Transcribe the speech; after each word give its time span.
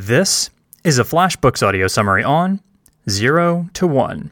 This 0.00 0.48
is 0.82 0.98
a 0.98 1.04
Flashbooks 1.04 1.62
audio 1.62 1.86
summary 1.86 2.24
on 2.24 2.62
Zero 3.10 3.68
to 3.74 3.86
One 3.86 4.30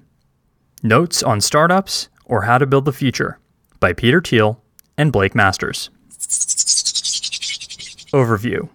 Notes 0.83 1.22
on 1.22 1.42
Startups 1.42 2.08
or 2.25 2.44
How 2.44 2.56
to 2.56 2.64
Build 2.64 2.87
the 2.87 2.92
Future 2.92 3.38
by 3.78 3.92
Peter 3.92 4.23
Thiel 4.23 4.62
and 4.96 5.12
Blake 5.12 5.34
Masters. 5.34 5.91
Overview 8.14 8.70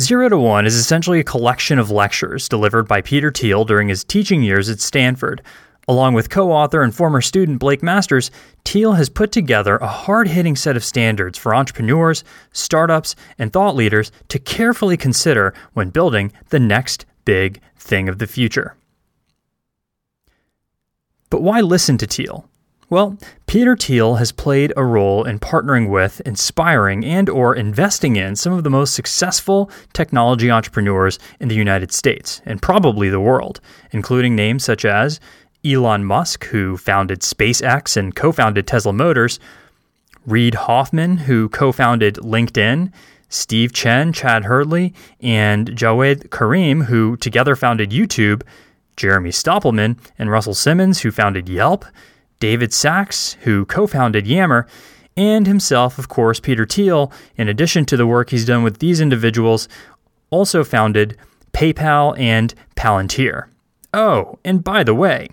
Zero 0.00 0.30
to 0.30 0.38
One 0.38 0.64
is 0.64 0.74
essentially 0.74 1.20
a 1.20 1.24
collection 1.24 1.78
of 1.78 1.90
lectures 1.90 2.48
delivered 2.48 2.88
by 2.88 3.02
Peter 3.02 3.30
Thiel 3.30 3.66
during 3.66 3.88
his 3.88 4.04
teaching 4.04 4.42
years 4.42 4.70
at 4.70 4.80
Stanford. 4.80 5.42
Along 5.88 6.12
with 6.12 6.28
co 6.28 6.52
author 6.52 6.82
and 6.82 6.94
former 6.94 7.22
student 7.22 7.58
Blake 7.58 7.82
Masters, 7.82 8.30
Thiel 8.66 8.92
has 8.92 9.08
put 9.08 9.32
together 9.32 9.78
a 9.78 9.86
hard 9.86 10.28
hitting 10.28 10.54
set 10.54 10.76
of 10.76 10.84
standards 10.84 11.38
for 11.38 11.54
entrepreneurs, 11.54 12.24
startups, 12.52 13.16
and 13.38 13.50
thought 13.50 13.74
leaders 13.74 14.12
to 14.28 14.38
carefully 14.38 14.98
consider 14.98 15.54
when 15.72 15.88
building 15.88 16.30
the 16.50 16.60
next 16.60 17.06
big 17.24 17.62
thing 17.78 18.06
of 18.06 18.18
the 18.18 18.26
future. 18.26 18.76
But 21.30 21.40
why 21.42 21.62
listen 21.62 21.96
to 21.98 22.06
Thiel? 22.06 22.48
Well, 22.90 23.18
Peter 23.46 23.76
Thiel 23.76 24.14
has 24.16 24.32
played 24.32 24.72
a 24.74 24.84
role 24.84 25.24
in 25.24 25.38
partnering 25.38 25.90
with, 25.90 26.22
inspiring, 26.24 27.04
and 27.04 27.28
or 27.28 27.54
investing 27.54 28.16
in 28.16 28.34
some 28.34 28.54
of 28.54 28.64
the 28.64 28.70
most 28.70 28.94
successful 28.94 29.70
technology 29.92 30.50
entrepreneurs 30.50 31.18
in 31.38 31.48
the 31.48 31.54
United 31.54 31.92
States 31.92 32.40
and 32.46 32.62
probably 32.62 33.10
the 33.10 33.20
world, 33.20 33.60
including 33.90 34.34
names 34.34 34.64
such 34.64 34.86
as 34.86 35.20
Elon 35.72 36.04
Musk, 36.04 36.44
who 36.46 36.76
founded 36.76 37.20
SpaceX 37.20 37.96
and 37.96 38.14
co-founded 38.14 38.66
Tesla 38.66 38.92
Motors, 38.92 39.38
Reid 40.26 40.54
Hoffman, 40.54 41.18
who 41.18 41.48
co-founded 41.48 42.16
LinkedIn, 42.16 42.92
Steve 43.28 43.72
Chen, 43.72 44.12
Chad 44.12 44.44
Hurley, 44.44 44.94
and 45.20 45.74
Jawed 45.76 46.30
Karim, 46.30 46.82
who 46.82 47.16
together 47.16 47.56
founded 47.56 47.90
YouTube, 47.90 48.42
Jeremy 48.96 49.30
Stoppelman 49.30 49.98
and 50.18 50.30
Russell 50.30 50.54
Simmons, 50.54 51.00
who 51.00 51.10
founded 51.10 51.48
Yelp, 51.48 51.84
David 52.40 52.72
Sacks, 52.72 53.34
who 53.42 53.64
co 53.64 53.86
founded 53.86 54.26
Yammer, 54.26 54.66
and 55.16 55.46
himself, 55.46 55.98
of 55.98 56.08
course, 56.08 56.40
Peter 56.40 56.64
Thiel, 56.64 57.12
in 57.36 57.48
addition 57.48 57.84
to 57.86 57.96
the 57.96 58.06
work 58.06 58.30
he's 58.30 58.44
done 58.44 58.62
with 58.62 58.78
these 58.78 59.00
individuals, 59.00 59.68
also 60.30 60.62
founded 60.62 61.16
PayPal 61.52 62.18
and 62.18 62.54
Palantir. 62.76 63.46
Oh, 63.94 64.38
and 64.44 64.62
by 64.62 64.84
the 64.84 64.94
way, 64.94 65.28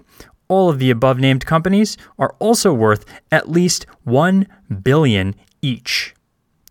all 0.48 0.70
of 0.70 0.80
the 0.80 0.92
above 0.92 1.20
named 1.20 1.46
companies 1.46 1.98
are 2.18 2.36
also 2.40 2.74
worth 2.74 3.06
at 3.32 3.50
least 3.50 3.86
1 4.04 4.48
billion 4.84 5.36
each. 5.62 6.14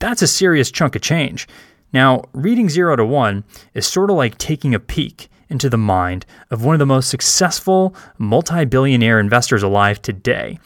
That's 0.00 0.22
a 0.22 0.27
serious 0.27 0.70
chunk 0.70 0.96
of 0.96 1.02
change. 1.02 1.46
Now, 1.92 2.24
reading 2.32 2.68
0 2.68 2.96
to 2.96 3.05
1 3.05 3.44
is 3.74 3.86
sort 3.86 4.10
of 4.10 4.16
like 4.16 4.38
taking 4.38 4.74
a 4.74 4.80
peek 4.80 5.28
into 5.48 5.70
the 5.70 5.78
mind 5.78 6.27
of 6.50 6.64
one 6.64 6.74
of 6.74 6.78
the 6.78 6.86
most 6.86 7.08
successful 7.08 7.94
multi 8.18 8.64
billionaire 8.64 9.20
investors 9.20 9.62
alive 9.62 10.02
today. 10.02 10.58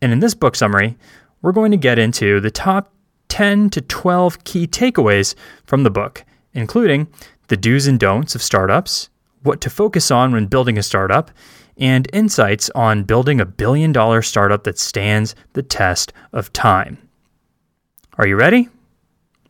And 0.00 0.12
in 0.12 0.20
this 0.20 0.34
book 0.34 0.56
summary, 0.56 0.96
we're 1.42 1.52
going 1.52 1.70
to 1.72 1.76
get 1.76 1.98
into 1.98 2.40
the 2.40 2.50
top 2.50 2.92
10 3.28 3.70
to 3.70 3.80
12 3.80 4.44
key 4.44 4.66
takeaways 4.66 5.34
from 5.66 5.82
the 5.82 5.90
book, 5.90 6.24
including 6.54 7.08
the 7.48 7.56
do's 7.56 7.86
and 7.86 7.98
don'ts 7.98 8.34
of 8.34 8.42
startups, 8.42 9.09
what 9.42 9.60
to 9.62 9.70
focus 9.70 10.10
on 10.10 10.32
when 10.32 10.46
building 10.46 10.78
a 10.78 10.82
startup, 10.82 11.30
and 11.76 12.08
insights 12.12 12.70
on 12.74 13.04
building 13.04 13.40
a 13.40 13.46
billion 13.46 13.92
dollar 13.92 14.22
startup 14.22 14.64
that 14.64 14.78
stands 14.78 15.34
the 15.54 15.62
test 15.62 16.12
of 16.32 16.52
time. 16.52 16.98
Are 18.18 18.26
you 18.26 18.36
ready? 18.36 18.68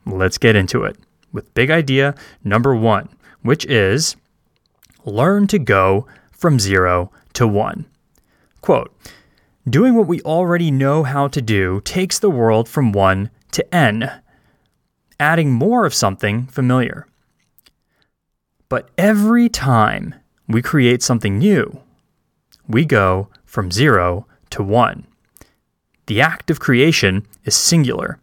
Let's 0.05 0.37
get 0.37 0.55
into 0.55 0.83
it 0.83 0.97
with 1.31 1.53
big 1.53 1.69
idea 1.69 2.15
number 2.43 2.75
one, 2.75 3.09
which 3.41 3.65
is 3.65 4.15
learn 5.05 5.47
to 5.47 5.59
go 5.59 6.07
from 6.31 6.59
zero 6.59 7.11
to 7.33 7.47
one. 7.47 7.85
Quote 8.61 8.95
Doing 9.69 9.93
what 9.95 10.07
we 10.07 10.21
already 10.21 10.71
know 10.71 11.03
how 11.03 11.27
to 11.27 11.41
do 11.41 11.81
takes 11.81 12.17
the 12.17 12.31
world 12.31 12.67
from 12.67 12.91
one 12.91 13.29
to 13.51 13.75
n, 13.75 14.21
adding 15.19 15.51
more 15.51 15.85
of 15.85 15.93
something 15.93 16.47
familiar. 16.47 17.05
But 18.71 18.89
every 18.97 19.49
time 19.49 20.15
we 20.47 20.61
create 20.61 21.03
something 21.03 21.37
new, 21.37 21.81
we 22.69 22.85
go 22.85 23.27
from 23.43 23.69
zero 23.69 24.27
to 24.51 24.63
one. 24.63 25.05
The 26.05 26.21
act 26.21 26.49
of 26.49 26.61
creation 26.61 27.27
is 27.43 27.53
singular, 27.53 28.17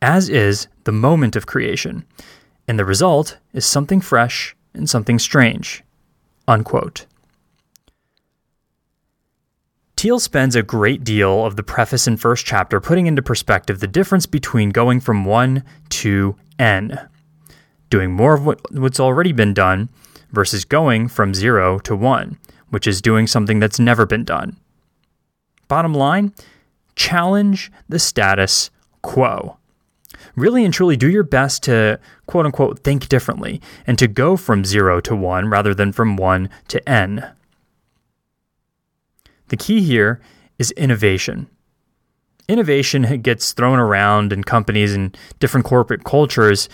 as 0.00 0.28
is 0.28 0.68
the 0.84 0.92
moment 0.92 1.34
of 1.34 1.46
creation, 1.46 2.04
and 2.68 2.78
the 2.78 2.84
result 2.84 3.38
is 3.52 3.66
something 3.66 4.00
fresh 4.00 4.54
and 4.74 4.88
something 4.88 5.18
strange. 5.18 5.82
Unquote. 6.46 7.06
Thiel 9.96 10.20
spends 10.20 10.54
a 10.54 10.62
great 10.62 11.02
deal 11.02 11.44
of 11.44 11.56
the 11.56 11.64
preface 11.64 12.06
and 12.06 12.20
first 12.20 12.46
chapter 12.46 12.78
putting 12.78 13.08
into 13.08 13.22
perspective 13.22 13.80
the 13.80 13.88
difference 13.88 14.26
between 14.26 14.70
going 14.70 15.00
from 15.00 15.24
1 15.24 15.64
to 15.88 16.36
n, 16.60 17.09
doing 17.90 18.12
more 18.12 18.34
of 18.34 18.46
what, 18.46 18.60
what's 18.72 19.00
already 19.00 19.32
been 19.32 19.52
done, 19.52 19.88
versus 20.32 20.64
going 20.64 21.08
from 21.08 21.34
0 21.34 21.80
to 21.80 21.96
1, 21.96 22.38
which 22.70 22.86
is 22.86 23.02
doing 23.02 23.26
something 23.26 23.58
that's 23.60 23.80
never 23.80 24.06
been 24.06 24.24
done. 24.24 24.56
Bottom 25.68 25.92
line 25.92 26.32
challenge 26.96 27.70
the 27.88 27.98
status 27.98 28.70
quo 29.02 29.56
really 30.36 30.64
and 30.64 30.74
truly 30.74 30.96
do 30.96 31.08
your 31.08 31.22
best 31.22 31.62
to 31.64 31.98
quote 32.26 32.46
unquote 32.46 32.80
think 32.80 33.08
differently 33.08 33.60
and 33.86 33.98
to 33.98 34.08
go 34.08 34.36
from 34.36 34.64
zero 34.64 35.00
to 35.00 35.14
one 35.14 35.48
rather 35.48 35.74
than 35.74 35.92
from 35.92 36.16
one 36.16 36.48
to 36.68 36.86
n. 36.88 37.30
The 39.48 39.56
key 39.56 39.82
here 39.82 40.20
is 40.58 40.70
innovation. 40.72 41.48
Innovation 42.48 43.20
gets 43.22 43.52
thrown 43.52 43.78
around 43.78 44.32
in 44.32 44.42
companies 44.42 44.94
and 44.94 45.16
different 45.38 45.66
corporate 45.66 46.04
cultures 46.04 46.68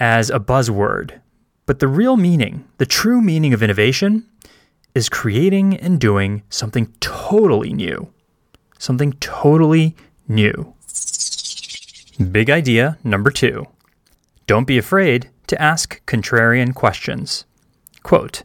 as 0.00 0.30
a 0.30 0.40
buzzword. 0.40 1.20
But 1.66 1.78
the 1.78 1.86
real 1.86 2.16
meaning, 2.16 2.64
the 2.78 2.86
true 2.86 3.20
meaning 3.20 3.54
of 3.54 3.62
innovation, 3.62 4.26
is 4.94 5.08
creating 5.08 5.76
and 5.76 6.00
doing 6.00 6.42
something 6.50 6.92
totally 6.98 7.72
new. 7.72 8.12
Something 8.78 9.12
totally 9.20 9.94
new. 10.26 10.74
Big 12.32 12.50
idea 12.50 12.98
number 13.04 13.30
two 13.30 13.66
don't 14.46 14.66
be 14.66 14.78
afraid 14.78 15.30
to 15.46 15.62
ask 15.62 16.04
contrarian 16.06 16.74
questions. 16.74 17.44
Quote 18.02 18.42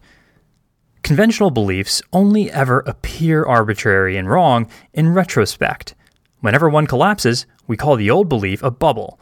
Conventional 1.02 1.52
beliefs 1.52 2.02
only 2.14 2.52
ever 2.52 2.82
appear 2.86 3.44
arbitrary 3.44 4.18
and 4.18 4.30
wrong 4.30 4.70
in 4.94 5.14
retrospect. 5.14 5.96
Whenever 6.42 6.70
one 6.70 6.86
collapses, 6.86 7.46
we 7.68 7.76
call 7.78 7.96
the 7.96 8.10
old 8.10 8.30
belief 8.30 8.62
a 8.62 8.70
bubble. 8.70 9.20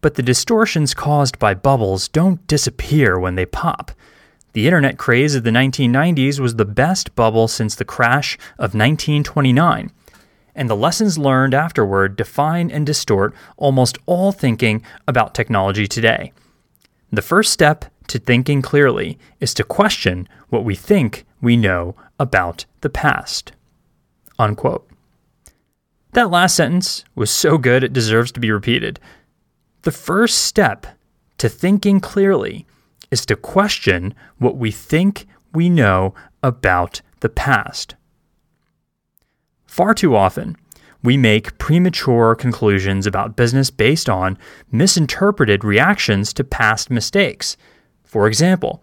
But 0.00 0.14
the 0.14 0.22
distortions 0.22 0.94
caused 0.94 1.38
by 1.38 1.54
bubbles 1.54 2.08
don't 2.08 2.46
disappear 2.46 3.18
when 3.18 3.34
they 3.34 3.46
pop. 3.46 3.92
The 4.52 4.66
internet 4.66 4.98
craze 4.98 5.34
of 5.34 5.44
the 5.44 5.50
1990s 5.50 6.40
was 6.40 6.56
the 6.56 6.64
best 6.64 7.14
bubble 7.14 7.48
since 7.48 7.74
the 7.74 7.84
crash 7.84 8.36
of 8.58 8.74
1929 8.74 9.90
and 10.58 10.68
the 10.68 10.76
lessons 10.76 11.16
learned 11.16 11.54
afterward 11.54 12.16
define 12.16 12.68
and 12.68 12.84
distort 12.84 13.32
almost 13.56 13.96
all 14.06 14.32
thinking 14.32 14.82
about 15.06 15.32
technology 15.32 15.86
today. 15.86 16.32
The 17.12 17.22
first 17.22 17.52
step 17.52 17.84
to 18.08 18.18
thinking 18.18 18.60
clearly 18.60 19.20
is 19.38 19.54
to 19.54 19.62
question 19.62 20.28
what 20.48 20.64
we 20.64 20.74
think 20.74 21.24
we 21.40 21.56
know 21.56 21.94
about 22.18 22.66
the 22.80 22.90
past. 22.90 23.52
Unquote. 24.36 24.90
That 26.14 26.30
last 26.30 26.56
sentence 26.56 27.04
was 27.14 27.30
so 27.30 27.56
good 27.56 27.84
it 27.84 27.92
deserves 27.92 28.32
to 28.32 28.40
be 28.40 28.50
repeated. 28.50 28.98
The 29.82 29.92
first 29.92 30.38
step 30.38 30.86
to 31.38 31.48
thinking 31.48 32.00
clearly 32.00 32.66
is 33.10 33.24
to 33.26 33.36
question 33.36 34.14
what 34.38 34.56
we 34.56 34.70
think 34.70 35.26
we 35.52 35.68
know 35.68 36.14
about 36.42 37.00
the 37.20 37.28
past. 37.28 37.94
Far 39.66 39.94
too 39.94 40.16
often, 40.16 40.56
we 41.02 41.16
make 41.16 41.58
premature 41.58 42.34
conclusions 42.34 43.06
about 43.06 43.36
business 43.36 43.70
based 43.70 44.08
on 44.08 44.36
misinterpreted 44.72 45.62
reactions 45.62 46.32
to 46.32 46.44
past 46.44 46.90
mistakes. 46.90 47.56
For 48.02 48.26
example, 48.26 48.82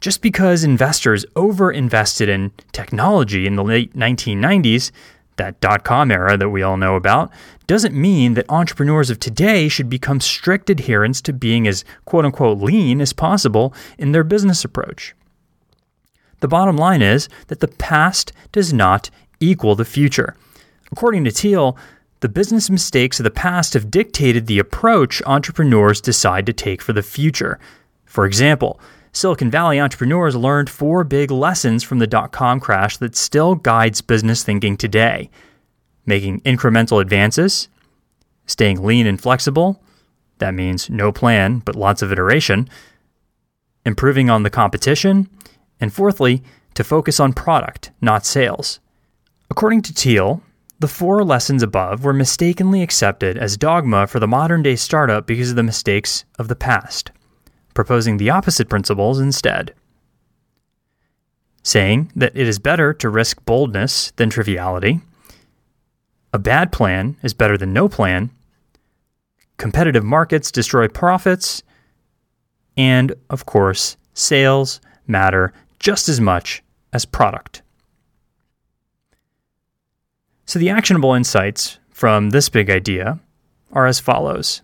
just 0.00 0.20
because 0.20 0.62
investors 0.62 1.24
overinvested 1.34 2.28
in 2.28 2.52
technology 2.72 3.46
in 3.46 3.56
the 3.56 3.64
late 3.64 3.94
1990s, 3.94 4.90
that 5.36 5.60
dot 5.60 5.84
com 5.84 6.10
era 6.10 6.36
that 6.36 6.48
we 6.48 6.62
all 6.62 6.76
know 6.76 6.96
about, 6.96 7.30
doesn't 7.66 7.94
mean 7.94 8.34
that 8.34 8.48
entrepreneurs 8.48 9.10
of 9.10 9.18
today 9.18 9.68
should 9.68 9.88
become 9.88 10.20
strict 10.20 10.70
adherents 10.70 11.20
to 11.22 11.32
being 11.32 11.66
as 11.66 11.84
quote 12.04 12.24
unquote 12.24 12.58
lean 12.58 13.00
as 13.00 13.12
possible 13.12 13.74
in 13.98 14.12
their 14.12 14.24
business 14.24 14.64
approach. 14.64 15.14
The 16.40 16.48
bottom 16.48 16.76
line 16.76 17.02
is 17.02 17.28
that 17.48 17.60
the 17.60 17.68
past 17.68 18.32
does 18.52 18.72
not 18.72 19.10
equal 19.40 19.74
the 19.74 19.84
future. 19.84 20.36
According 20.92 21.24
to 21.24 21.30
Thiel, 21.30 21.76
the 22.20 22.28
business 22.28 22.70
mistakes 22.70 23.20
of 23.20 23.24
the 23.24 23.30
past 23.30 23.74
have 23.74 23.90
dictated 23.90 24.46
the 24.46 24.58
approach 24.58 25.20
entrepreneurs 25.26 26.00
decide 26.00 26.46
to 26.46 26.52
take 26.52 26.80
for 26.80 26.92
the 26.92 27.02
future. 27.02 27.58
For 28.04 28.24
example, 28.24 28.80
Silicon 29.16 29.50
Valley 29.50 29.80
entrepreneurs 29.80 30.36
learned 30.36 30.68
four 30.68 31.02
big 31.02 31.30
lessons 31.30 31.82
from 31.82 32.00
the 32.00 32.06
dot 32.06 32.32
com 32.32 32.60
crash 32.60 32.98
that 32.98 33.16
still 33.16 33.54
guides 33.54 34.02
business 34.02 34.42
thinking 34.42 34.76
today 34.76 35.30
making 36.04 36.42
incremental 36.42 37.00
advances, 37.00 37.68
staying 38.44 38.84
lean 38.84 39.06
and 39.06 39.18
flexible. 39.18 39.82
That 40.36 40.52
means 40.52 40.90
no 40.90 41.12
plan, 41.12 41.60
but 41.60 41.74
lots 41.74 42.02
of 42.02 42.12
iteration. 42.12 42.68
Improving 43.86 44.28
on 44.28 44.42
the 44.42 44.50
competition. 44.50 45.30
And 45.80 45.90
fourthly, 45.90 46.42
to 46.74 46.84
focus 46.84 47.18
on 47.18 47.32
product, 47.32 47.92
not 48.02 48.26
sales. 48.26 48.80
According 49.48 49.80
to 49.82 49.94
Thiel, 49.94 50.42
the 50.78 50.88
four 50.88 51.24
lessons 51.24 51.62
above 51.62 52.04
were 52.04 52.12
mistakenly 52.12 52.82
accepted 52.82 53.38
as 53.38 53.56
dogma 53.56 54.06
for 54.06 54.20
the 54.20 54.28
modern 54.28 54.62
day 54.62 54.76
startup 54.76 55.26
because 55.26 55.48
of 55.48 55.56
the 55.56 55.62
mistakes 55.62 56.26
of 56.38 56.48
the 56.48 56.54
past, 56.54 57.12
proposing 57.76 58.16
the 58.16 58.30
opposite 58.30 58.68
principles 58.68 59.20
instead. 59.20 59.72
Saying 61.62 62.10
that 62.16 62.36
it 62.36 62.48
is 62.48 62.58
better 62.58 62.92
to 62.94 63.08
risk 63.08 63.44
boldness 63.44 64.10
than 64.16 64.30
triviality, 64.30 65.00
a 66.32 66.38
bad 66.38 66.72
plan 66.72 67.16
is 67.22 67.34
better 67.34 67.56
than 67.56 67.72
no 67.72 67.88
plan, 67.88 68.30
competitive 69.58 70.04
markets 70.04 70.50
destroy 70.50 70.88
profits, 70.88 71.62
and, 72.76 73.14
of 73.30 73.46
course, 73.46 73.96
sales 74.12 74.80
matter 75.06 75.52
just 75.78 76.08
as 76.08 76.20
much 76.20 76.62
as 76.92 77.04
product. 77.04 77.62
So, 80.44 80.58
the 80.58 80.70
actionable 80.70 81.14
insights 81.14 81.78
from 81.90 82.30
this 82.30 82.48
big 82.48 82.70
idea 82.70 83.18
are 83.72 83.86
as 83.86 83.98
follows. 83.98 84.62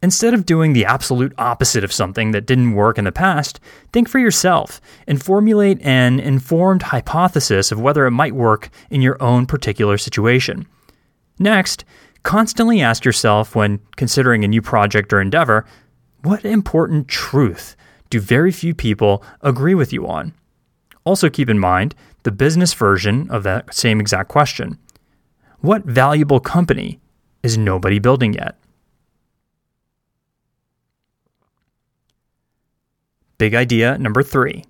Instead 0.00 0.32
of 0.32 0.46
doing 0.46 0.72
the 0.72 0.84
absolute 0.84 1.32
opposite 1.38 1.82
of 1.82 1.92
something 1.92 2.30
that 2.30 2.46
didn't 2.46 2.74
work 2.74 2.98
in 2.98 3.04
the 3.04 3.12
past, 3.12 3.58
think 3.92 4.08
for 4.08 4.20
yourself 4.20 4.80
and 5.08 5.22
formulate 5.22 5.80
an 5.82 6.20
informed 6.20 6.82
hypothesis 6.82 7.72
of 7.72 7.80
whether 7.80 8.06
it 8.06 8.12
might 8.12 8.34
work 8.34 8.70
in 8.90 9.02
your 9.02 9.20
own 9.20 9.44
particular 9.44 9.98
situation. 9.98 10.66
Next, 11.40 11.84
constantly 12.22 12.80
ask 12.80 13.04
yourself 13.04 13.56
when 13.56 13.80
considering 13.96 14.44
a 14.44 14.48
new 14.48 14.62
project 14.62 15.12
or 15.12 15.20
endeavor 15.20 15.64
what 16.22 16.44
important 16.44 17.08
truth 17.08 17.76
do 18.10 18.20
very 18.20 18.50
few 18.50 18.74
people 18.74 19.22
agree 19.40 19.74
with 19.74 19.92
you 19.92 20.06
on? 20.06 20.34
Also, 21.04 21.30
keep 21.30 21.48
in 21.48 21.58
mind 21.58 21.94
the 22.22 22.32
business 22.32 22.74
version 22.74 23.30
of 23.30 23.42
that 23.44 23.72
same 23.72 24.00
exact 24.00 24.28
question 24.28 24.78
What 25.60 25.84
valuable 25.84 26.40
company 26.40 27.00
is 27.42 27.58
nobody 27.58 27.98
building 27.98 28.34
yet? 28.34 28.56
Big 33.38 33.54
idea 33.54 33.96
number 33.98 34.22
three 34.24 34.64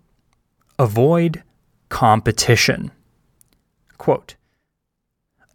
avoid 0.78 1.42
competition. 1.88 2.90
Quote 3.96 4.36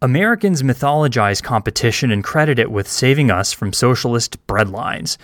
Americans 0.02 0.62
mythologize 0.62 1.40
competition 1.40 2.10
and 2.10 2.24
credit 2.24 2.58
it 2.58 2.72
with 2.72 2.88
saving 2.88 3.30
us 3.30 3.52
from 3.52 3.72
socialist 3.72 4.44
breadlines. 4.48 5.16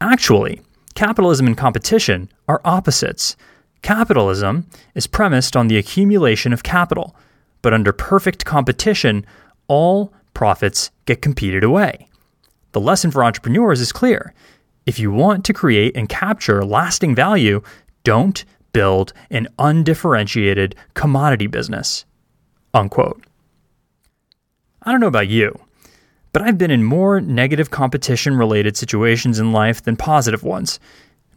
Actually, 0.00 0.62
capitalism 0.94 1.46
and 1.46 1.56
competition 1.56 2.30
are 2.48 2.62
opposites. 2.64 3.36
Capitalism 3.82 4.66
is 4.94 5.06
premised 5.06 5.54
on 5.54 5.68
the 5.68 5.76
accumulation 5.76 6.52
of 6.52 6.62
capital, 6.62 7.14
but 7.60 7.74
under 7.74 7.92
perfect 7.92 8.46
competition, 8.46 9.26
all 9.68 10.14
profits 10.32 10.90
get 11.04 11.20
competed 11.20 11.62
away. 11.62 12.08
The 12.72 12.80
lesson 12.80 13.10
for 13.10 13.22
entrepreneurs 13.22 13.80
is 13.82 13.92
clear. 13.92 14.32
If 14.86 14.98
you 14.98 15.10
want 15.10 15.44
to 15.46 15.52
create 15.52 15.96
and 15.96 16.08
capture 16.08 16.64
lasting 16.64 17.14
value, 17.14 17.62
don't 18.02 18.44
build 18.72 19.12
an 19.30 19.48
undifferentiated 19.58 20.74
commodity 20.94 21.46
business. 21.46 22.04
Unquote. 22.74 23.24
I 24.82 24.90
don't 24.90 25.00
know 25.00 25.06
about 25.06 25.28
you, 25.28 25.58
but 26.32 26.42
I've 26.42 26.58
been 26.58 26.70
in 26.70 26.84
more 26.84 27.20
negative 27.20 27.70
competition 27.70 28.36
related 28.36 28.76
situations 28.76 29.38
in 29.38 29.52
life 29.52 29.82
than 29.82 29.96
positive 29.96 30.42
ones. 30.42 30.78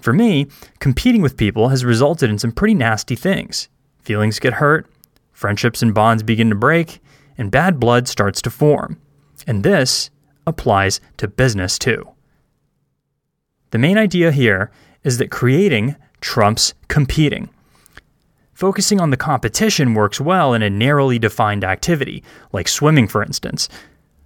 For 0.02 0.12
me, 0.12 0.48
competing 0.80 1.22
with 1.22 1.38
people 1.38 1.70
has 1.70 1.86
resulted 1.86 2.30
in 2.30 2.40
some 2.40 2.52
pretty 2.52 2.74
nasty 2.74 3.16
things. 3.16 3.70
Feelings 4.02 4.40
get 4.40 4.54
hurt, 4.54 4.88
friendships 5.32 5.82
and 5.82 5.94
bonds 5.94 6.24
begin 6.24 6.50
to 6.50 6.56
break, 6.56 7.00
and 7.38 7.52
bad 7.52 7.80
blood 7.80 8.08
starts 8.08 8.42
to 8.42 8.50
form. 8.50 9.00
And 9.46 9.64
this 9.64 10.10
applies 10.46 11.00
to 11.18 11.28
business 11.28 11.80
too. 11.80 12.10
The 13.72 13.78
main 13.78 13.98
idea 13.98 14.32
here 14.32 14.72
is 15.04 15.18
that 15.18 15.32
creating 15.32 15.96
trumps 16.22 16.74
competing. 16.88 17.50
Focusing 18.54 19.00
on 19.00 19.12
the 19.12 19.18
competition 19.18 19.94
works 19.94 20.20
well 20.20 20.54
in 20.54 20.64
a 20.64 20.70
narrowly 20.70 21.20
defined 21.20 21.64
activity, 21.64 22.24
like 22.52 22.68
swimming, 22.68 23.08
for 23.08 23.22
instance. 23.22 23.70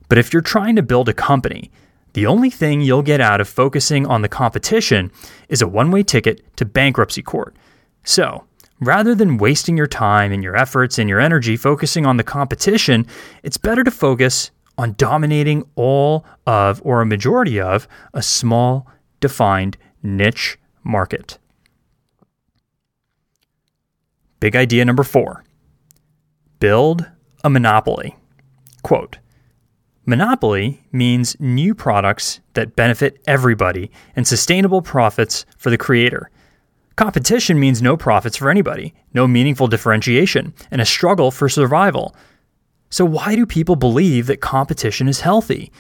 But 0.08 0.18
if 0.18 0.32
you're 0.32 0.42
trying 0.42 0.76
to 0.78 0.84
build 0.84 1.10
a 1.10 1.14
company, 1.14 1.72
the 2.14 2.26
only 2.26 2.50
thing 2.50 2.82
you'll 2.82 3.02
get 3.02 3.22
out 3.22 3.42
of 3.42 3.48
focusing 3.48 4.06
on 4.06 4.22
the 4.22 4.30
competition 4.30 5.12
is 5.50 5.62
a 5.62 5.68
one 5.68 5.92
way 5.92 6.04
ticket 6.04 6.42
to 6.58 6.66
bankruptcy 6.66 7.22
court. 7.22 7.56
So, 8.04 8.46
rather 8.80 9.16
than 9.16 9.38
wasting 9.38 9.78
your 9.78 9.88
time 9.88 10.32
and 10.32 10.44
your 10.44 10.56
efforts 10.56 11.00
and 11.00 11.10
your 11.10 11.20
energy 11.20 11.56
focusing 11.56 12.06
on 12.06 12.18
the 12.18 12.24
competition, 12.24 13.08
it's 13.44 13.58
better 13.58 13.84
to 13.84 13.92
focus 13.92 14.52
on 14.78 14.96
dominating 14.98 15.64
all 15.76 16.26
of 16.48 16.82
or 16.84 17.02
a 17.02 17.06
majority 17.06 17.60
of 17.60 17.88
a 18.14 18.22
small, 18.22 18.88
defined 19.22 19.78
niche 20.04 20.58
market. 20.84 21.38
Big 24.42 24.56
idea 24.56 24.84
number 24.84 25.04
four 25.04 25.44
build 26.60 27.06
a 27.44 27.50
monopoly. 27.50 28.16
Quote 28.84 29.18
Monopoly 30.06 30.84
means 30.92 31.40
new 31.40 31.76
products 31.76 32.40
that 32.54 32.76
benefit 32.76 33.22
everybody 33.28 33.92
and 34.16 34.28
sustainable 34.28 34.82
profits 34.82 35.46
for 35.58 35.70
the 35.70 35.78
creator. 35.78 36.30
Competition 36.96 37.60
means 37.60 37.82
no 37.82 37.96
profits 37.96 38.36
for 38.36 38.50
anybody, 38.50 38.94
no 39.14 39.28
meaningful 39.28 39.68
differentiation, 39.68 40.54
and 40.70 40.82
a 40.82 40.86
struggle 40.86 41.32
for 41.32 41.48
survival. 41.48 42.16
So, 42.90 43.06
why 43.06 43.36
do 43.36 43.46
people 43.46 43.76
believe 43.76 44.28
that 44.28 44.42
competition 44.42 45.08
is 45.08 45.22
healthy? 45.22 45.72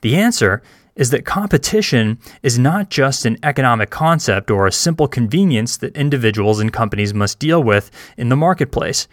The 0.00 0.16
answer 0.16 0.62
is 0.98 1.08
that 1.10 1.24
competition 1.24 2.18
is 2.42 2.58
not 2.58 2.90
just 2.90 3.24
an 3.24 3.38
economic 3.42 3.88
concept 3.88 4.50
or 4.50 4.66
a 4.66 4.72
simple 4.72 5.08
convenience 5.08 5.78
that 5.78 5.96
individuals 5.96 6.60
and 6.60 6.72
companies 6.72 7.14
must 7.14 7.38
deal 7.38 7.62
with 7.62 7.90
in 8.18 8.28
the 8.28 8.36
marketplace. 8.36 9.08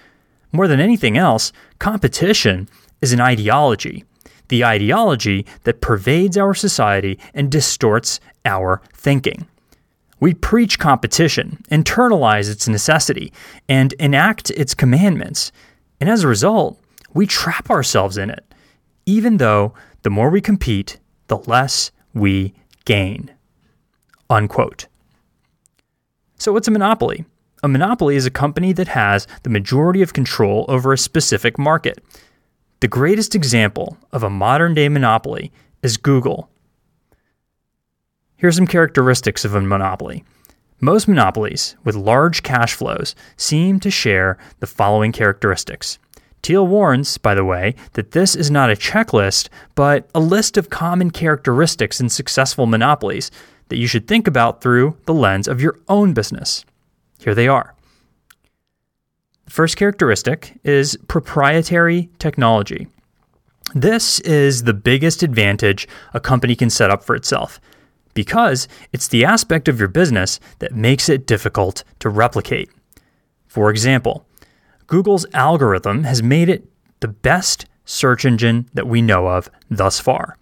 More 0.51 0.67
than 0.67 0.81
anything 0.81 1.17
else, 1.17 1.53
competition 1.79 2.67
is 3.01 3.13
an 3.13 3.21
ideology 3.21 4.03
the 4.47 4.63
ideology 4.63 5.45
that 5.63 5.81
pervades 5.81 6.37
our 6.37 6.53
society 6.53 7.19
and 7.33 7.51
distorts 7.51 8.19
our 8.45 8.81
thinking. 8.93 9.47
We 10.19 10.33
preach 10.33 10.79
competition, 10.79 11.63
internalize 11.69 12.49
its 12.49 12.67
necessity, 12.67 13.33
and 13.67 13.93
enact 13.93 14.51
its 14.51 14.73
commandments. 14.73 15.51
And 15.99 16.09
as 16.09 16.23
a 16.23 16.27
result, 16.27 16.79
we 17.13 17.25
trap 17.25 17.69
ourselves 17.69 18.17
in 18.17 18.29
it, 18.29 18.45
even 19.05 19.37
though 19.37 19.73
the 20.03 20.09
more 20.09 20.29
we 20.29 20.41
compete, 20.41 20.99
the 21.27 21.37
less 21.37 21.91
we 22.13 22.53
gain. 22.85 23.31
Unquote. 24.29 24.87
So, 26.37 26.51
what's 26.51 26.67
a 26.67 26.71
monopoly? 26.71 27.25
A 27.63 27.67
monopoly 27.67 28.15
is 28.15 28.25
a 28.25 28.31
company 28.31 28.73
that 28.73 28.89
has 28.89 29.27
the 29.43 29.49
majority 29.49 30.01
of 30.01 30.13
control 30.13 30.65
over 30.67 30.93
a 30.93 30.97
specific 30.97 31.57
market. 31.57 32.03
The 32.81 32.87
greatest 32.87 33.33
example 33.33 33.97
of 34.11 34.21
a 34.21 34.29
modern 34.29 34.73
day 34.73 34.89
monopoly 34.89 35.51
is 35.81 35.97
Google. 35.97 36.49
Here 38.37 38.49
are 38.49 38.51
some 38.51 38.67
characteristics 38.67 39.45
of 39.45 39.55
a 39.55 39.61
monopoly. 39.61 40.23
Most 40.81 41.07
monopolies 41.07 41.75
with 41.83 41.95
large 41.95 42.43
cash 42.43 42.73
flows 42.73 43.15
seem 43.37 43.79
to 43.79 43.89
share 43.89 44.37
the 44.59 44.67
following 44.67 45.11
characteristics. 45.11 45.97
Thiel 46.45 46.67
warns, 46.67 47.17
by 47.17 47.33
the 47.33 47.43
way, 47.43 47.73
that 47.93 48.11
this 48.11 48.35
is 48.35 48.51
not 48.51 48.69
a 48.69 48.75
checklist, 48.75 49.49
but 49.73 50.07
a 50.13 50.19
list 50.19 50.57
of 50.57 50.69
common 50.69 51.09
characteristics 51.09 51.99
in 51.99 52.07
successful 52.07 52.67
monopolies 52.67 53.31
that 53.69 53.77
you 53.77 53.87
should 53.87 54.07
think 54.07 54.27
about 54.27 54.61
through 54.61 54.95
the 55.07 55.13
lens 55.13 55.47
of 55.47 55.59
your 55.59 55.79
own 55.89 56.13
business. 56.13 56.63
Here 57.17 57.33
they 57.33 57.47
are. 57.47 57.73
The 59.45 59.51
first 59.51 59.75
characteristic 59.75 60.59
is 60.63 60.95
proprietary 61.07 62.11
technology. 62.19 62.89
This 63.73 64.19
is 64.19 64.65
the 64.65 64.73
biggest 64.75 65.23
advantage 65.23 65.87
a 66.13 66.19
company 66.19 66.55
can 66.55 66.69
set 66.69 66.91
up 66.91 67.03
for 67.03 67.15
itself 67.15 67.59
because 68.13 68.67
it's 68.93 69.07
the 69.07 69.25
aspect 69.25 69.67
of 69.67 69.79
your 69.79 69.89
business 69.89 70.39
that 70.59 70.75
makes 70.75 71.09
it 71.09 71.25
difficult 71.25 71.83
to 72.01 72.09
replicate. 72.09 72.69
For 73.47 73.71
example, 73.71 74.27
Google's 74.87 75.25
algorithm 75.33 76.03
has 76.03 76.21
made 76.21 76.49
it 76.49 76.67
the 76.99 77.07
best 77.07 77.65
search 77.85 78.25
engine 78.25 78.69
that 78.73 78.87
we 78.87 79.01
know 79.01 79.27
of 79.27 79.49
thus 79.69 79.99
far, 79.99 80.37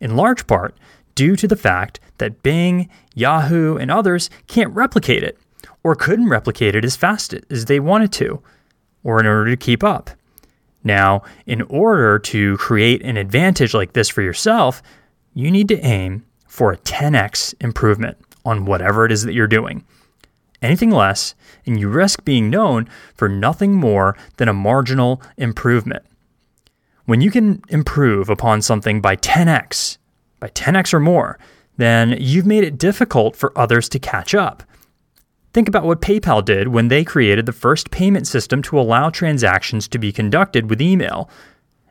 in 0.00 0.16
large 0.16 0.46
part 0.46 0.76
due 1.14 1.36
to 1.36 1.48
the 1.48 1.56
fact 1.56 2.00
that 2.18 2.42
Bing, 2.42 2.88
Yahoo, 3.14 3.76
and 3.76 3.90
others 3.90 4.30
can't 4.46 4.74
replicate 4.74 5.22
it, 5.22 5.38
or 5.82 5.94
couldn't 5.94 6.28
replicate 6.28 6.74
it 6.74 6.84
as 6.84 6.96
fast 6.96 7.34
as 7.50 7.64
they 7.64 7.80
wanted 7.80 8.12
to, 8.12 8.40
or 9.02 9.18
in 9.18 9.26
order 9.26 9.50
to 9.50 9.56
keep 9.56 9.82
up. 9.82 10.10
Now, 10.84 11.22
in 11.46 11.62
order 11.62 12.18
to 12.20 12.56
create 12.58 13.02
an 13.02 13.16
advantage 13.16 13.74
like 13.74 13.92
this 13.92 14.08
for 14.08 14.22
yourself, 14.22 14.82
you 15.34 15.50
need 15.50 15.68
to 15.68 15.80
aim 15.80 16.24
for 16.46 16.72
a 16.72 16.78
10x 16.78 17.54
improvement 17.60 18.16
on 18.44 18.64
whatever 18.64 19.04
it 19.04 19.12
is 19.12 19.24
that 19.24 19.34
you're 19.34 19.46
doing. 19.46 19.84
Anything 20.60 20.90
less, 20.90 21.34
and 21.66 21.78
you 21.78 21.88
risk 21.88 22.24
being 22.24 22.50
known 22.50 22.88
for 23.14 23.28
nothing 23.28 23.74
more 23.74 24.16
than 24.38 24.48
a 24.48 24.52
marginal 24.52 25.22
improvement. 25.36 26.04
When 27.04 27.20
you 27.20 27.30
can 27.30 27.62
improve 27.68 28.28
upon 28.28 28.60
something 28.62 29.00
by 29.00 29.16
10x, 29.16 29.98
by 30.40 30.48
10x 30.48 30.92
or 30.92 31.00
more, 31.00 31.38
then 31.76 32.16
you've 32.18 32.46
made 32.46 32.64
it 32.64 32.76
difficult 32.76 33.36
for 33.36 33.56
others 33.56 33.88
to 33.90 33.98
catch 33.98 34.34
up. 34.34 34.62
Think 35.52 35.68
about 35.68 35.84
what 35.84 36.02
PayPal 36.02 36.44
did 36.44 36.68
when 36.68 36.88
they 36.88 37.04
created 37.04 37.46
the 37.46 37.52
first 37.52 37.90
payment 37.90 38.26
system 38.26 38.60
to 38.62 38.78
allow 38.78 39.10
transactions 39.10 39.88
to 39.88 39.98
be 39.98 40.12
conducted 40.12 40.68
with 40.68 40.82
email. 40.82 41.30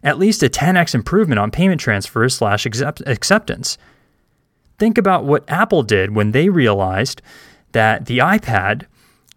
At 0.03 0.19
least 0.19 0.43
a 0.43 0.49
10x 0.49 0.93
improvement 0.93 1.39
on 1.39 1.51
payment 1.51 1.81
transfers 1.81 2.35
slash 2.35 2.65
acceptance. 2.65 3.77
Think 4.77 4.97
about 4.97 5.25
what 5.25 5.49
Apple 5.49 5.81
did 5.81 6.13
when 6.13 6.31
they 6.31 6.49
realized 6.49 7.21
that 7.77 8.07
the 8.07 8.17
iPad 8.17 8.87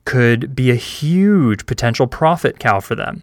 could 0.07 0.57
be 0.57 0.71
a 0.71 0.75
huge 0.75 1.67
potential 1.67 2.07
profit 2.07 2.59
cow 2.59 2.81
for 2.81 2.95
them. 2.95 3.23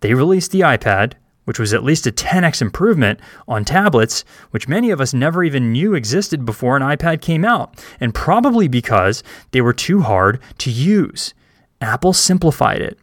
They 0.00 0.12
released 0.12 0.50
the 0.50 0.60
iPad, 0.60 1.14
which 1.46 1.58
was 1.58 1.72
at 1.72 1.82
least 1.82 2.06
a 2.06 2.12
10x 2.12 2.60
improvement 2.60 3.18
on 3.48 3.64
tablets, 3.64 4.26
which 4.50 4.68
many 4.68 4.90
of 4.90 5.00
us 5.00 5.14
never 5.14 5.42
even 5.42 5.72
knew 5.72 5.94
existed 5.94 6.44
before 6.44 6.76
an 6.76 6.82
iPad 6.82 7.22
came 7.22 7.46
out, 7.46 7.82
and 7.98 8.14
probably 8.14 8.68
because 8.68 9.22
they 9.52 9.62
were 9.62 9.72
too 9.72 10.02
hard 10.02 10.38
to 10.58 10.70
use. 10.70 11.32
Apple 11.80 12.12
simplified 12.12 12.82
it 12.82 12.98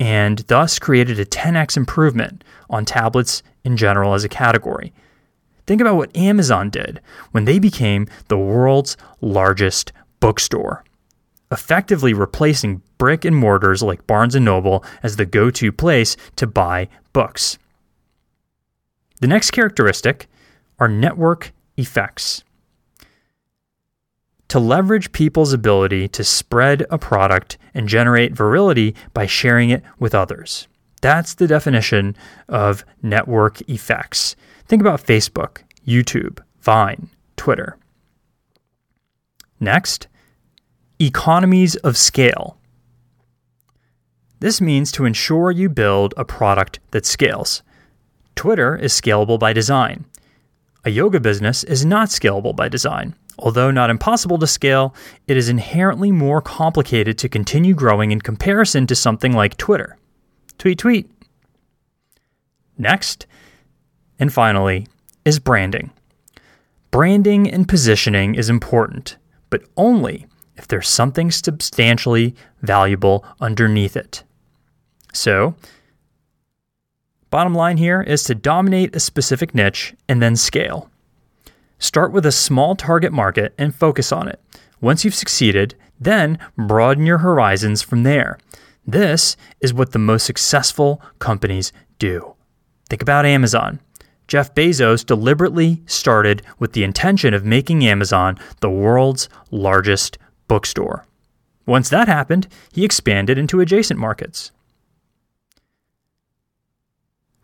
and 0.00 0.38
thus 0.46 0.78
created 0.78 1.20
a 1.20 1.26
10x 1.26 1.76
improvement 1.76 2.42
on 2.70 2.86
tablets 2.86 3.42
in 3.64 3.76
general 3.76 4.14
as 4.14 4.24
a 4.24 4.30
category. 4.30 4.94
Think 5.66 5.82
about 5.82 5.96
what 5.96 6.16
Amazon 6.16 6.70
did 6.70 7.02
when 7.32 7.44
they 7.44 7.58
became 7.58 8.06
the 8.28 8.38
world's 8.38 8.96
largest 9.20 9.92
bookstore 10.20 10.84
effectively 11.54 12.12
replacing 12.12 12.82
brick 12.98 13.24
and 13.24 13.36
mortars 13.36 13.82
like 13.82 14.06
Barnes 14.06 14.34
& 14.34 14.40
Noble 14.40 14.84
as 15.02 15.16
the 15.16 15.24
go-to 15.24 15.72
place 15.72 16.16
to 16.36 16.46
buy 16.46 16.88
books. 17.12 17.58
The 19.20 19.28
next 19.28 19.52
characteristic 19.52 20.28
are 20.78 20.88
network 20.88 21.52
effects. 21.76 22.44
To 24.48 24.58
leverage 24.58 25.12
people's 25.12 25.52
ability 25.52 26.08
to 26.08 26.24
spread 26.24 26.86
a 26.90 26.98
product 26.98 27.56
and 27.72 27.88
generate 27.88 28.34
virality 28.34 28.94
by 29.14 29.26
sharing 29.26 29.70
it 29.70 29.82
with 29.98 30.14
others. 30.14 30.68
That's 31.00 31.34
the 31.34 31.46
definition 31.46 32.16
of 32.48 32.84
network 33.02 33.60
effects. 33.68 34.36
Think 34.66 34.80
about 34.80 35.04
Facebook, 35.04 35.58
YouTube, 35.86 36.40
Vine, 36.60 37.10
Twitter. 37.36 37.78
Next, 39.64 40.08
economies 41.00 41.74
of 41.76 41.96
scale. 41.96 42.58
This 44.40 44.60
means 44.60 44.92
to 44.92 45.06
ensure 45.06 45.50
you 45.50 45.70
build 45.70 46.12
a 46.18 46.24
product 46.24 46.80
that 46.90 47.06
scales. 47.06 47.62
Twitter 48.36 48.76
is 48.76 48.92
scalable 48.92 49.38
by 49.38 49.54
design. 49.54 50.04
A 50.84 50.90
yoga 50.90 51.18
business 51.18 51.64
is 51.64 51.82
not 51.82 52.10
scalable 52.10 52.54
by 52.54 52.68
design. 52.68 53.14
Although 53.38 53.70
not 53.70 53.88
impossible 53.88 54.36
to 54.36 54.46
scale, 54.46 54.94
it 55.26 55.38
is 55.38 55.48
inherently 55.48 56.12
more 56.12 56.42
complicated 56.42 57.16
to 57.16 57.28
continue 57.30 57.72
growing 57.72 58.10
in 58.10 58.20
comparison 58.20 58.86
to 58.88 58.94
something 58.94 59.32
like 59.32 59.56
Twitter. 59.56 59.96
Tweet, 60.58 60.78
tweet. 60.78 61.10
Next, 62.76 63.26
and 64.18 64.30
finally, 64.30 64.86
is 65.24 65.38
branding. 65.38 65.90
Branding 66.90 67.50
and 67.50 67.66
positioning 67.66 68.34
is 68.36 68.48
important, 68.48 69.16
but 69.50 69.62
only 69.76 70.26
if 70.56 70.68
there's 70.68 70.88
something 70.88 71.30
substantially 71.30 72.34
valuable 72.62 73.24
underneath 73.40 73.96
it. 73.96 74.22
So, 75.12 75.54
Bottom 77.34 77.52
line 77.52 77.78
here 77.78 78.00
is 78.00 78.22
to 78.22 78.34
dominate 78.36 78.94
a 78.94 79.00
specific 79.00 79.56
niche 79.56 79.92
and 80.08 80.22
then 80.22 80.36
scale. 80.36 80.88
Start 81.80 82.12
with 82.12 82.24
a 82.24 82.30
small 82.30 82.76
target 82.76 83.12
market 83.12 83.52
and 83.58 83.74
focus 83.74 84.12
on 84.12 84.28
it. 84.28 84.40
Once 84.80 85.04
you've 85.04 85.16
succeeded, 85.16 85.74
then 85.98 86.38
broaden 86.56 87.06
your 87.06 87.18
horizons 87.18 87.82
from 87.82 88.04
there. 88.04 88.38
This 88.86 89.36
is 89.60 89.74
what 89.74 89.90
the 89.90 89.98
most 89.98 90.26
successful 90.26 91.02
companies 91.18 91.72
do. 91.98 92.36
Think 92.88 93.02
about 93.02 93.26
Amazon. 93.26 93.80
Jeff 94.26 94.54
Bezos 94.54 95.04
deliberately 95.04 95.82
started 95.86 96.42
with 96.58 96.72
the 96.72 96.84
intention 96.84 97.34
of 97.34 97.44
making 97.44 97.84
Amazon 97.84 98.38
the 98.60 98.70
world's 98.70 99.28
largest 99.50 100.18
bookstore. 100.48 101.06
Once 101.66 101.88
that 101.88 102.08
happened, 102.08 102.46
he 102.72 102.84
expanded 102.84 103.38
into 103.38 103.60
adjacent 103.60 103.98
markets. 103.98 104.50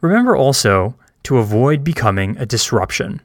Remember 0.01 0.35
also 0.35 0.95
to 1.25 1.39
avoid 1.39 1.85
becoming 1.85 2.37
a 2.39 2.47
disruption. 2.47 3.21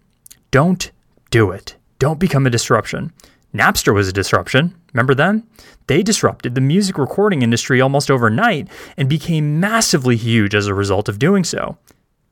Don't 0.52 0.92
do 1.32 1.52
it. 1.52 1.76
Don't 2.00 2.20
become 2.20 2.46
a 2.46 2.50
disruption. 2.50 3.14
Napster 3.54 3.94
was 3.94 4.10
a 4.10 4.14
disruption. 4.14 4.76
Remember 4.94 5.16
then? 5.16 5.44
They 5.88 6.04
disrupted 6.04 6.56
the 6.56 6.62
music 6.62 6.98
recording 6.98 7.42
industry 7.42 7.80
almost 7.80 8.12
overnight 8.12 8.68
and 8.98 9.08
became 9.08 9.60
massively 9.60 10.18
huge 10.18 10.54
as 10.54 10.68
a 10.68 10.74
result 10.74 11.08
of 11.08 11.20
doing 11.20 11.46
so. 11.46 11.78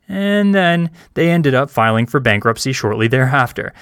And 0.08 0.54
then 0.54 0.90
they 1.14 1.30
ended 1.30 1.54
up 1.54 1.70
filing 1.70 2.06
for 2.06 2.20
bankruptcy 2.20 2.74
shortly 2.74 3.08
thereafter. 3.08 3.74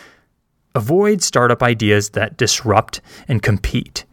Avoid 0.75 1.21
startup 1.21 1.61
ideas 1.61 2.11
that 2.11 2.37
disrupt 2.37 3.01
and 3.27 3.41
compete. 3.41 4.05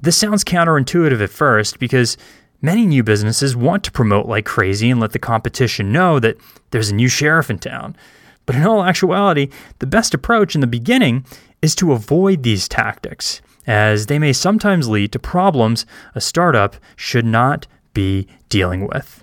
This 0.00 0.16
sounds 0.16 0.44
counterintuitive 0.44 1.22
at 1.22 1.30
first 1.30 1.78
because 1.78 2.16
Many 2.62 2.86
new 2.86 3.02
businesses 3.02 3.54
want 3.54 3.84
to 3.84 3.92
promote 3.92 4.26
like 4.26 4.46
crazy 4.46 4.90
and 4.90 4.98
let 4.98 5.12
the 5.12 5.18
competition 5.18 5.92
know 5.92 6.18
that 6.18 6.36
there's 6.70 6.90
a 6.90 6.94
new 6.94 7.08
sheriff 7.08 7.50
in 7.50 7.58
town. 7.58 7.96
But 8.46 8.56
in 8.56 8.66
all 8.66 8.82
actuality, 8.82 9.50
the 9.78 9.86
best 9.86 10.14
approach 10.14 10.54
in 10.54 10.60
the 10.60 10.66
beginning 10.66 11.26
is 11.60 11.74
to 11.76 11.92
avoid 11.92 12.42
these 12.42 12.68
tactics, 12.68 13.42
as 13.66 14.06
they 14.06 14.18
may 14.18 14.32
sometimes 14.32 14.88
lead 14.88 15.12
to 15.12 15.18
problems 15.18 15.84
a 16.14 16.20
startup 16.20 16.76
should 16.96 17.26
not 17.26 17.66
be 17.92 18.26
dealing 18.48 18.86
with. 18.86 19.22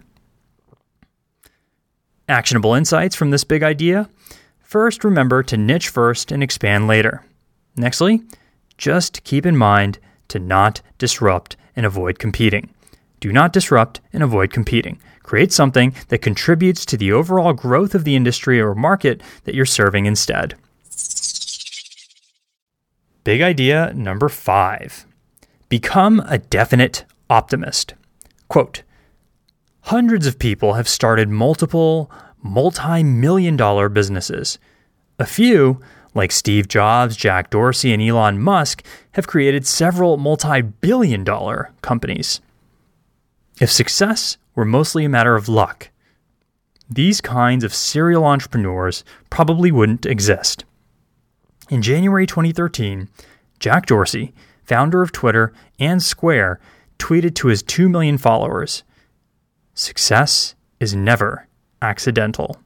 Actionable 2.33 2.73
insights 2.73 3.15
from 3.15 3.29
this 3.29 3.43
big 3.43 3.61
idea? 3.61 4.09
First, 4.59 5.03
remember 5.03 5.43
to 5.43 5.55
niche 5.55 5.89
first 5.89 6.31
and 6.31 6.41
expand 6.41 6.87
later. 6.87 7.23
Nextly, 7.77 8.25
just 8.75 9.23
keep 9.23 9.45
in 9.45 9.55
mind 9.55 9.99
to 10.29 10.39
not 10.39 10.81
disrupt 10.97 11.57
and 11.75 11.85
avoid 11.85 12.17
competing. 12.17 12.73
Do 13.19 13.31
not 13.31 13.53
disrupt 13.53 14.01
and 14.11 14.23
avoid 14.23 14.51
competing. 14.51 14.99
Create 15.21 15.53
something 15.53 15.93
that 16.07 16.23
contributes 16.23 16.87
to 16.87 16.97
the 16.97 17.11
overall 17.11 17.53
growth 17.53 17.93
of 17.93 18.03
the 18.03 18.15
industry 18.15 18.59
or 18.59 18.73
market 18.73 19.21
that 19.43 19.53
you're 19.53 19.63
serving 19.63 20.07
instead. 20.07 20.55
Big 23.23 23.43
idea 23.43 23.93
number 23.93 24.27
five 24.27 25.05
become 25.69 26.19
a 26.21 26.39
definite 26.39 27.05
optimist. 27.29 27.93
Quote 28.47 28.81
Hundreds 29.87 30.25
of 30.25 30.39
people 30.39 30.75
have 30.75 30.87
started 30.87 31.27
multiple, 31.27 32.09
multi 32.41 33.03
million 33.03 33.57
dollar 33.57 33.89
businesses. 33.89 34.57
A 35.19 35.25
few, 35.25 35.81
like 36.13 36.31
Steve 36.31 36.69
Jobs, 36.69 37.17
Jack 37.17 37.49
Dorsey, 37.49 37.91
and 37.91 38.01
Elon 38.01 38.39
Musk, 38.39 38.81
have 39.11 39.27
created 39.27 39.67
several 39.67 40.15
multi 40.15 40.61
billion 40.61 41.25
dollar 41.25 41.71
companies. 41.81 42.39
If 43.59 43.69
success 43.69 44.37
were 44.55 44.63
mostly 44.63 45.03
a 45.03 45.09
matter 45.09 45.35
of 45.35 45.49
luck, 45.49 45.89
these 46.89 47.19
kinds 47.19 47.65
of 47.65 47.73
serial 47.73 48.23
entrepreneurs 48.23 49.03
probably 49.29 49.69
wouldn't 49.69 50.05
exist. 50.05 50.63
In 51.69 51.81
January 51.81 52.25
2013, 52.25 53.09
Jack 53.59 53.87
Dorsey, 53.87 54.33
founder 54.63 55.01
of 55.01 55.11
Twitter 55.11 55.51
and 55.77 56.01
Square, 56.01 56.61
tweeted 56.97 57.35
to 57.35 57.49
his 57.49 57.61
2 57.61 57.89
million 57.89 58.17
followers 58.17 58.83
Success 59.73 60.53
is 60.79 60.93
never 60.93 61.47
accidental. 61.81 62.61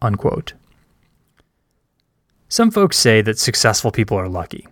Unquote. 0.00 0.54
Some 2.48 2.70
folks 2.70 2.96
say 2.96 3.20
that 3.20 3.38
successful 3.38 3.90
people 3.90 4.16
are 4.16 4.28
lucky. 4.28 4.66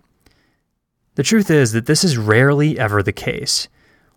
The 1.15 1.23
truth 1.23 1.51
is 1.51 1.73
that 1.73 1.85
this 1.85 2.03
is 2.03 2.17
rarely 2.17 2.79
ever 2.79 3.03
the 3.03 3.11
case. 3.11 3.67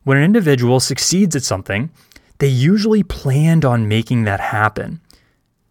When 0.05 0.19
an 0.19 0.25
individual 0.25 0.81
succeeds 0.81 1.35
at 1.35 1.43
something, 1.43 1.91
they 2.39 2.47
usually 2.47 3.03
planned 3.03 3.65
on 3.65 3.89
making 3.89 4.25
that 4.25 4.41
happen. 4.41 5.01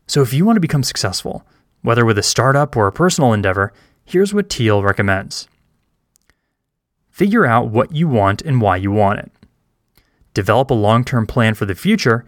So 0.07 0.21
if 0.21 0.33
you 0.33 0.45
want 0.45 0.57
to 0.57 0.61
become 0.61 0.83
successful, 0.83 1.45
Whether 1.81 2.05
with 2.05 2.17
a 2.17 2.23
startup 2.23 2.75
or 2.75 2.87
a 2.87 2.91
personal 2.91 3.31
endeavor, 3.31 3.71
here's 4.03 4.33
what 4.33 4.51
Thiel 4.51 4.83
recommends 4.83 5.47
Figure 7.09 7.45
out 7.45 7.69
what 7.69 7.95
you 7.95 8.07
want 8.07 8.41
and 8.41 8.61
why 8.61 8.75
you 8.77 8.91
want 8.91 9.19
it. 9.19 9.31
Develop 10.39 10.71
a 10.71 10.73
long 10.73 11.03
term 11.03 11.27
plan 11.27 11.53
for 11.53 11.65
the 11.65 11.75
future 11.75 12.23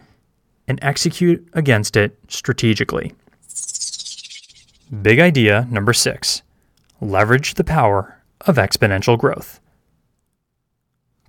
and 0.68 0.78
execute 0.82 1.48
against 1.54 1.96
it 1.96 2.20
strategically. 2.28 3.14
Big 5.02 5.18
idea 5.18 5.66
number 5.72 5.94
six 5.94 6.42
leverage 7.00 7.54
the 7.54 7.64
power 7.64 8.22
of 8.42 8.58
exponential 8.58 9.18
growth. 9.18 9.62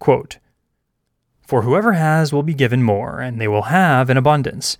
Quote, 0.00 0.38
For 1.46 1.62
whoever 1.62 1.92
has 1.92 2.32
will 2.32 2.42
be 2.42 2.52
given 2.52 2.82
more, 2.82 3.20
and 3.20 3.40
they 3.40 3.46
will 3.46 3.70
have 3.70 4.10
in 4.10 4.16
abundance. 4.16 4.76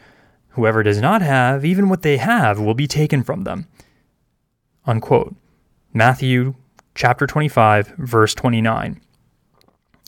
Whoever 0.56 0.82
does 0.82 1.00
not 1.00 1.23
have, 1.23 1.64
even 1.64 1.88
what 1.88 2.02
they 2.02 2.16
have, 2.16 2.59
will 2.59 2.75
be 2.75 2.88
taken 2.88 3.23
from 3.23 3.44
them. 3.44 3.68
Unquote. 4.87 5.37
Matthew 5.94 6.56
chapter 6.97 7.28
25, 7.28 7.94
verse 7.97 8.35
29. 8.35 9.00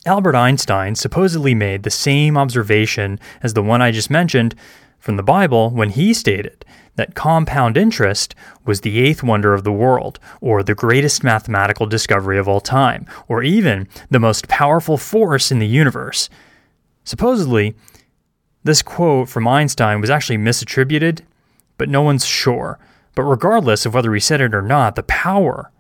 Albert 0.07 0.35
Einstein 0.35 0.95
supposedly 0.95 1.55
made 1.55 1.83
the 1.83 1.91
same 1.91 2.37
observation 2.37 3.19
as 3.43 3.55
the 3.55 3.63
one 3.63 3.81
I 3.81 3.91
just 3.91 4.11
mentioned 4.11 4.55
from 4.99 5.17
the 5.17 5.23
Bible 5.23 5.71
when 5.71 5.91
he 5.91 6.13
stated 6.13 6.65
that 6.97 7.15
compound 7.15 7.79
interest 7.79 8.35
was 8.67 8.83
the 8.83 8.99
eighth 8.99 9.23
wonder 9.23 9.55
of 9.55 9.65
the 9.65 9.73
world, 9.73 10.21
or 10.41 10.63
the 10.63 10.75
greatest 10.75 11.25
mathematical 11.25 11.87
discovery 11.87 12.39
of 12.39 12.47
all 12.47 12.61
time, 12.61 13.07
or 13.29 13.43
even 13.43 13.89
the 14.11 14.21
most 14.21 14.47
powerful 14.47 14.99
force 14.99 15.51
in 15.51 15.59
the 15.59 15.67
universe. 15.67 16.29
Supposedly, 17.05 17.75
this 18.63 18.83
quote 18.83 19.29
from 19.29 19.49
Einstein 19.49 20.01
was 20.01 20.11
actually 20.11 20.39
misattributed, 20.39 21.23
but 21.79 21.89
no 21.89 22.03
one's 22.03 22.25
sure. 22.27 22.79
But 23.15 23.23
regardless 23.23 23.87
of 23.87 23.95
whether 23.95 24.13
he 24.13 24.21
said 24.21 24.41
it 24.41 24.55
or 24.55 24.63
not, 24.63 24.97
the 24.97 25.03
power, 25.03 25.71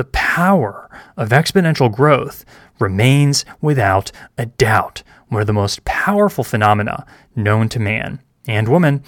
the 0.00 0.04
power 0.04 0.88
of 1.18 1.28
exponential 1.28 1.92
growth 1.92 2.46
remains 2.78 3.44
without 3.60 4.10
a 4.38 4.46
doubt 4.46 5.02
one 5.28 5.42
of 5.42 5.46
the 5.46 5.52
most 5.52 5.84
powerful 5.84 6.42
phenomena 6.42 7.04
known 7.36 7.68
to 7.68 7.78
man 7.78 8.18
and 8.48 8.66
woman. 8.66 9.04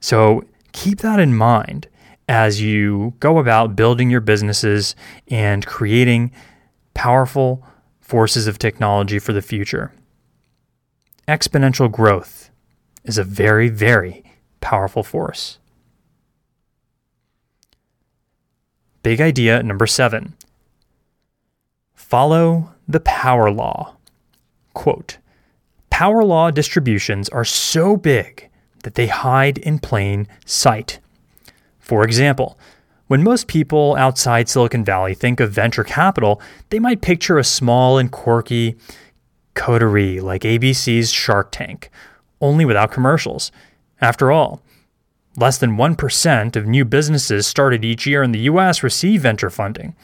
So 0.00 0.46
keep 0.72 1.00
that 1.00 1.20
in 1.20 1.36
mind 1.36 1.88
as 2.26 2.62
you 2.62 3.12
go 3.20 3.36
about 3.36 3.76
building 3.76 4.08
your 4.08 4.22
businesses 4.22 4.96
and 5.28 5.66
creating 5.66 6.30
powerful 6.94 7.62
forces 8.00 8.46
of 8.46 8.58
technology 8.58 9.18
for 9.18 9.34
the 9.34 9.42
future. 9.42 9.92
Exponential 11.28 11.92
growth 11.92 12.50
is 13.04 13.18
a 13.18 13.24
very, 13.24 13.68
very 13.68 14.24
powerful 14.62 15.02
force. 15.02 15.58
Big 19.04 19.20
idea 19.20 19.62
number 19.62 19.86
seven 19.86 20.34
follow 21.92 22.72
the 22.88 23.00
power 23.00 23.50
law. 23.50 23.96
Quote 24.72 25.18
Power 25.90 26.24
law 26.24 26.50
distributions 26.50 27.28
are 27.28 27.44
so 27.44 27.98
big 27.98 28.48
that 28.82 28.94
they 28.94 29.08
hide 29.08 29.58
in 29.58 29.78
plain 29.78 30.26
sight. 30.46 31.00
For 31.78 32.02
example, 32.02 32.58
when 33.06 33.22
most 33.22 33.46
people 33.46 33.94
outside 33.96 34.48
Silicon 34.48 34.86
Valley 34.86 35.12
think 35.12 35.38
of 35.38 35.52
venture 35.52 35.84
capital, 35.84 36.40
they 36.70 36.78
might 36.78 37.02
picture 37.02 37.36
a 37.36 37.44
small 37.44 37.98
and 37.98 38.10
quirky 38.10 38.74
coterie 39.52 40.18
like 40.18 40.42
ABC's 40.44 41.12
Shark 41.12 41.52
Tank, 41.52 41.90
only 42.40 42.64
without 42.64 42.90
commercials. 42.90 43.52
After 44.00 44.32
all, 44.32 44.62
less 45.36 45.58
than 45.58 45.76
1% 45.76 46.56
of 46.56 46.66
new 46.66 46.84
businesses 46.84 47.46
started 47.46 47.84
each 47.84 48.06
year 48.06 48.22
in 48.22 48.32
the 48.32 48.40
US 48.40 48.82
receive 48.82 49.22
venture 49.22 49.50
funding. 49.50 49.94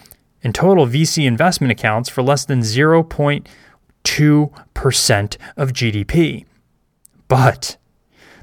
In 0.42 0.52
total, 0.52 0.86
VC 0.86 1.26
investment 1.26 1.70
accounts 1.70 2.08
for 2.08 2.22
less 2.22 2.44
than 2.44 2.60
0.2% 2.60 5.36
of 5.56 5.72
GDP. 5.72 6.44
But 7.28 7.76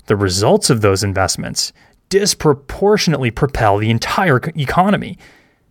the 0.06 0.16
results 0.16 0.70
of 0.70 0.82
those 0.82 1.04
investments 1.04 1.74
disproportionately 2.10 3.32
propel 3.32 3.78
the 3.78 3.90
entire 3.90 4.40
economy. 4.56 5.18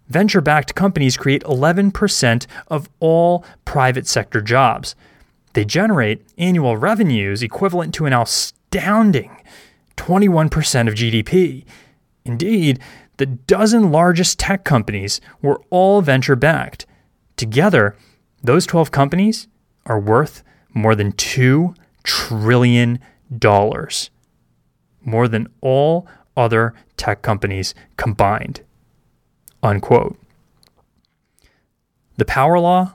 Venture 0.08 0.40
backed 0.40 0.74
companies 0.74 1.16
create 1.16 1.42
11% 1.44 2.46
of 2.68 2.88
all 3.00 3.44
private 3.64 4.06
sector 4.06 4.40
jobs. 4.40 4.94
They 5.54 5.64
generate 5.64 6.22
annual 6.36 6.76
revenues 6.76 7.42
equivalent 7.42 7.94
to 7.94 8.06
an 8.06 8.12
astounding 8.12 9.30
21% 9.96 10.88
of 10.88 10.94
GDP. 10.94 11.64
Indeed, 12.24 12.80
the 13.16 13.26
dozen 13.26 13.90
largest 13.90 14.38
tech 14.38 14.64
companies 14.64 15.20
were 15.40 15.60
all 15.70 16.02
venture 16.02 16.36
backed. 16.36 16.86
Together, 17.36 17.96
those 18.42 18.66
12 18.66 18.90
companies 18.90 19.48
are 19.86 19.98
worth 19.98 20.42
more 20.74 20.94
than 20.94 21.12
$2 21.12 21.74
trillion 22.02 22.98
more 25.06 25.28
than 25.28 25.48
all 25.60 26.06
other 26.36 26.74
tech 26.96 27.22
companies 27.22 27.74
combined. 27.96 28.60
Unquote. 29.62 30.18
The 32.16 32.24
power 32.24 32.58
law 32.58 32.92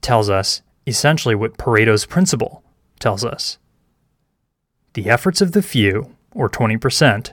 tells 0.00 0.28
us 0.28 0.62
essentially 0.86 1.34
what 1.34 1.58
Pareto's 1.58 2.06
principle 2.06 2.62
tells 2.98 3.24
us. 3.24 3.58
The 4.94 5.08
efforts 5.08 5.40
of 5.40 5.52
the 5.52 5.62
few, 5.62 6.16
or 6.34 6.48
20%, 6.48 7.32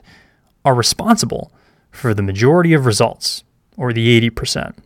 are 0.64 0.74
responsible 0.74 1.52
for 1.90 2.14
the 2.14 2.22
majority 2.22 2.72
of 2.72 2.86
results, 2.86 3.44
or 3.76 3.92
the 3.92 4.30
80%. 4.30 4.76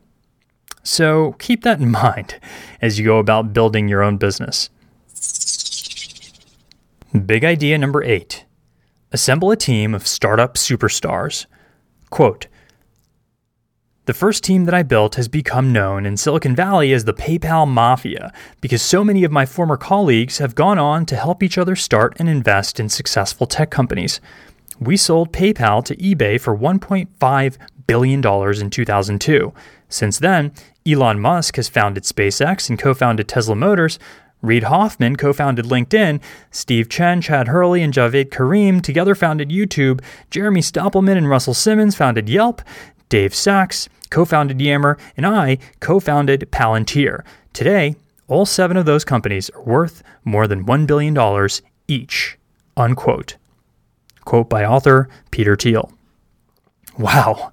So 0.83 1.33
keep 1.39 1.63
that 1.63 1.81
in 1.81 1.91
mind 2.05 2.39
as 2.81 2.99
you 2.99 3.05
go 3.05 3.19
about 3.19 3.53
building 3.53 3.89
your 3.89 4.03
own 4.03 4.17
business. 4.17 4.71
Big 7.27 7.45
idea 7.45 7.79
number 7.79 8.03
eight 8.03 8.45
Assemble 9.13 9.53
a 9.53 9.57
team 9.57 9.95
of 9.95 10.09
startup 10.09 10.57
superstars. 10.57 11.47
Quote 12.11 12.49
The 14.07 14.12
first 14.12 14.45
team 14.45 14.64
that 14.67 14.75
I 14.75 14.83
built 14.83 15.14
has 15.14 15.29
become 15.29 15.73
known 15.73 16.05
in 16.05 16.19
Silicon 16.19 16.55
Valley 16.55 16.93
as 16.93 17.07
the 17.07 17.14
PayPal 17.14 17.67
Mafia 17.67 18.35
because 18.61 18.83
so 18.83 19.03
many 19.03 19.25
of 19.25 19.33
my 19.33 19.47
former 19.47 19.79
colleagues 19.79 20.37
have 20.38 20.55
gone 20.55 20.79
on 20.79 21.07
to 21.07 21.17
help 21.17 21.43
each 21.43 21.57
other 21.57 21.75
start 21.75 22.14
and 22.19 22.29
invest 22.29 22.79
in 22.79 22.90
successful 22.90 23.47
tech 23.47 23.71
companies. 23.71 24.21
We 24.79 24.99
sold 24.99 25.33
PayPal 25.33 25.83
to 25.87 25.97
eBay 25.97 26.38
for 26.38 26.55
$1.5 26.55 27.57
billion 27.87 28.61
in 28.62 28.71
2002. 28.71 29.55
Since 29.88 30.19
then, 30.19 30.53
Elon 30.87 31.19
Musk 31.19 31.57
has 31.57 31.71
founded 31.71 32.03
SpaceX 32.03 32.69
and 32.69 32.79
co 32.79 32.93
founded 32.93 33.27
Tesla 33.27 33.55
Motors, 33.55 33.99
Reid 34.45 34.64
Hoffman 34.64 35.17
co 35.17 35.33
founded 35.33 35.64
LinkedIn. 35.64 36.21
Steve 36.51 36.90
Chen, 36.90 37.23
Chad 37.23 37.49
Hurley, 37.49 37.81
and 37.81 37.95
Jawed 37.95 38.31
Karim 38.31 38.83
together 38.83 39.14
founded 39.14 39.49
YouTube. 39.49 40.03
Jeremy 40.31 40.61
Stoppelman 40.61 41.17
and 41.17 41.31
Russell 41.31 41.55
Simmons 41.55 41.97
founded 41.97 42.29
Yelp. 42.29 42.61
Dave 43.14 43.33
Sacks 43.33 43.88
co 44.11 44.24
founded 44.24 44.61
Yammer. 44.61 44.98
And 45.16 45.24
I 45.24 45.59
co 45.79 46.00
founded 46.00 46.48
Palantir. 46.50 47.22
Today, 47.53 47.94
all 48.27 48.44
seven 48.44 48.77
of 48.77 48.87
those 48.87 49.05
companies 49.05 49.50
are 49.50 49.62
worth 49.62 50.03
more 50.24 50.48
than 50.48 50.66
$1 50.66 50.85
billion 50.85 51.48
each. 51.87 52.37
Unquote. 52.77 53.37
Quote 54.24 54.50
by 54.50 54.64
author 54.64 55.09
Peter 55.31 55.55
Thiel. 55.55 55.92
Wow. 56.98 57.53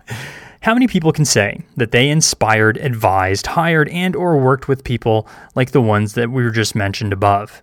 How 0.62 0.74
many 0.74 0.88
people 0.88 1.12
can 1.12 1.26
say 1.26 1.62
that 1.78 1.92
they 1.92 2.10
inspired, 2.10 2.78
advised, 2.78 3.46
hired, 3.46 3.88
and 3.90 4.16
or 4.16 4.40
worked 4.40 4.68
with 4.68 4.84
people 4.84 5.28
like 5.54 5.74
the 5.74 5.82
ones 5.82 6.16
that 6.16 6.32
we 6.32 6.42
were 6.44 6.50
just 6.50 6.74
mentioned 6.74 7.14
above? 7.14 7.62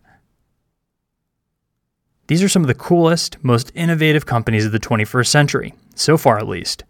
These 2.28 2.44
are 2.44 2.48
some 2.48 2.62
of 2.62 2.68
the 2.68 2.74
coolest, 2.74 3.42
most 3.42 3.72
innovative 3.74 4.24
companies 4.24 4.66
of 4.66 4.70
the 4.70 4.78
21st 4.78 5.26
century, 5.26 5.74
so 5.96 6.16
far 6.16 6.38
at 6.38 6.46
least. 6.46 6.84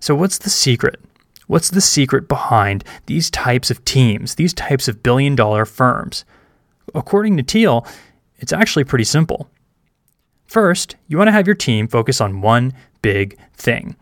So, 0.00 0.14
what's 0.14 0.38
the 0.38 0.50
secret? 0.50 1.00
What's 1.46 1.70
the 1.70 1.80
secret 1.80 2.28
behind 2.28 2.84
these 3.06 3.30
types 3.30 3.70
of 3.70 3.84
teams, 3.84 4.34
these 4.34 4.52
types 4.52 4.88
of 4.88 5.02
billion 5.02 5.36
dollar 5.36 5.64
firms? 5.64 6.24
According 6.94 7.36
to 7.36 7.42
Thiel, 7.42 7.86
it's 8.38 8.52
actually 8.52 8.84
pretty 8.84 9.04
simple. 9.04 9.48
First, 10.46 10.96
you 11.08 11.18
want 11.18 11.28
to 11.28 11.32
have 11.32 11.46
your 11.46 11.56
team 11.56 11.88
focus 11.88 12.20
on 12.20 12.40
one 12.40 12.72
big 13.02 13.38
thing. 13.54 13.96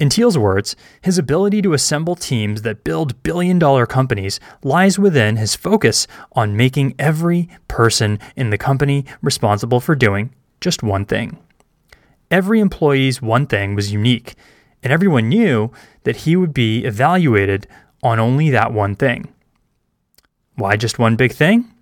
In 0.00 0.10
Thiel's 0.10 0.36
words, 0.36 0.74
his 1.02 1.18
ability 1.18 1.62
to 1.62 1.72
assemble 1.72 2.16
teams 2.16 2.62
that 2.62 2.84
build 2.84 3.22
billion 3.22 3.58
dollar 3.58 3.86
companies 3.86 4.40
lies 4.62 4.98
within 4.98 5.36
his 5.36 5.54
focus 5.54 6.06
on 6.32 6.56
making 6.56 6.94
every 6.98 7.48
person 7.68 8.18
in 8.34 8.50
the 8.50 8.58
company 8.58 9.04
responsible 9.22 9.80
for 9.80 9.94
doing 9.94 10.34
just 10.60 10.82
one 10.82 11.04
thing. 11.04 11.38
Every 12.30 12.58
employee's 12.58 13.22
one 13.22 13.46
thing 13.46 13.74
was 13.74 13.92
unique, 13.92 14.34
and 14.84 14.92
everyone 14.92 15.30
knew 15.30 15.72
that 16.04 16.18
he 16.18 16.36
would 16.36 16.54
be 16.54 16.84
evaluated 16.84 17.66
on 18.02 18.20
only 18.20 18.50
that 18.50 18.72
one 18.72 18.94
thing. 18.94 19.32
Why 20.56 20.76
just 20.76 20.98
one 20.98 21.16
big 21.16 21.32
thing? 21.32 21.72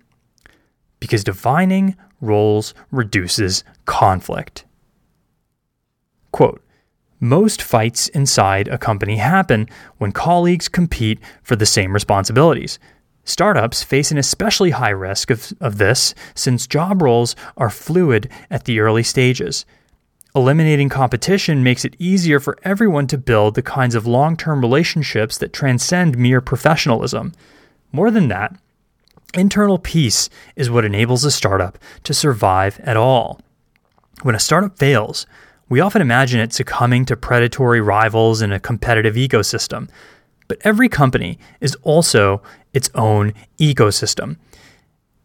Because 0.99 1.23
defining 1.23 1.97
roles 2.21 2.73
reduces 2.89 3.65
conflict. 3.85 4.63
Quote, 6.31 6.63
most 7.19 7.61
fights 7.61 8.07
inside 8.09 8.67
a 8.67 8.77
company 8.77 9.17
happen 9.17 9.69
when 9.97 10.11
colleagues 10.11 10.67
compete 10.67 11.19
for 11.41 11.55
the 11.55 11.65
same 11.65 11.93
responsibilities. 11.93 12.79
Startups 13.25 13.83
face 13.83 14.11
an 14.11 14.17
especially 14.17 14.71
high 14.71 14.89
risk 14.89 15.29
of, 15.29 15.53
of 15.61 15.77
this 15.77 16.13
since 16.35 16.67
job 16.67 17.01
roles 17.01 17.35
are 17.55 17.69
fluid 17.69 18.29
at 18.49 18.65
the 18.65 18.79
early 18.79 19.03
stages. 19.03 19.65
Eliminating 20.35 20.89
competition 20.89 21.61
makes 21.61 21.85
it 21.85 21.95
easier 21.99 22.39
for 22.39 22.57
everyone 22.63 23.05
to 23.05 23.19
build 23.19 23.53
the 23.53 23.61
kinds 23.61 23.93
of 23.93 24.07
long 24.07 24.35
term 24.35 24.61
relationships 24.61 25.37
that 25.37 25.53
transcend 25.53 26.17
mere 26.17 26.41
professionalism. 26.41 27.33
More 27.91 28.09
than 28.09 28.29
that, 28.29 28.55
internal 29.35 29.77
peace 29.77 30.31
is 30.55 30.71
what 30.71 30.85
enables 30.85 31.23
a 31.23 31.29
startup 31.29 31.77
to 32.05 32.15
survive 32.15 32.79
at 32.79 32.97
all. 32.97 33.41
When 34.23 34.33
a 34.33 34.39
startup 34.39 34.79
fails, 34.79 35.27
we 35.69 35.79
often 35.79 36.01
imagine 36.01 36.39
it 36.39 36.51
succumbing 36.51 37.05
to 37.05 37.15
predatory 37.15 37.79
rivals 37.79 38.41
in 38.41 38.51
a 38.51 38.59
competitive 38.59 39.13
ecosystem. 39.13 39.87
But 40.47 40.57
every 40.61 40.89
company 40.89 41.37
is 41.61 41.75
also 41.83 42.41
its 42.73 42.89
own 42.95 43.33
ecosystem. 43.59 44.37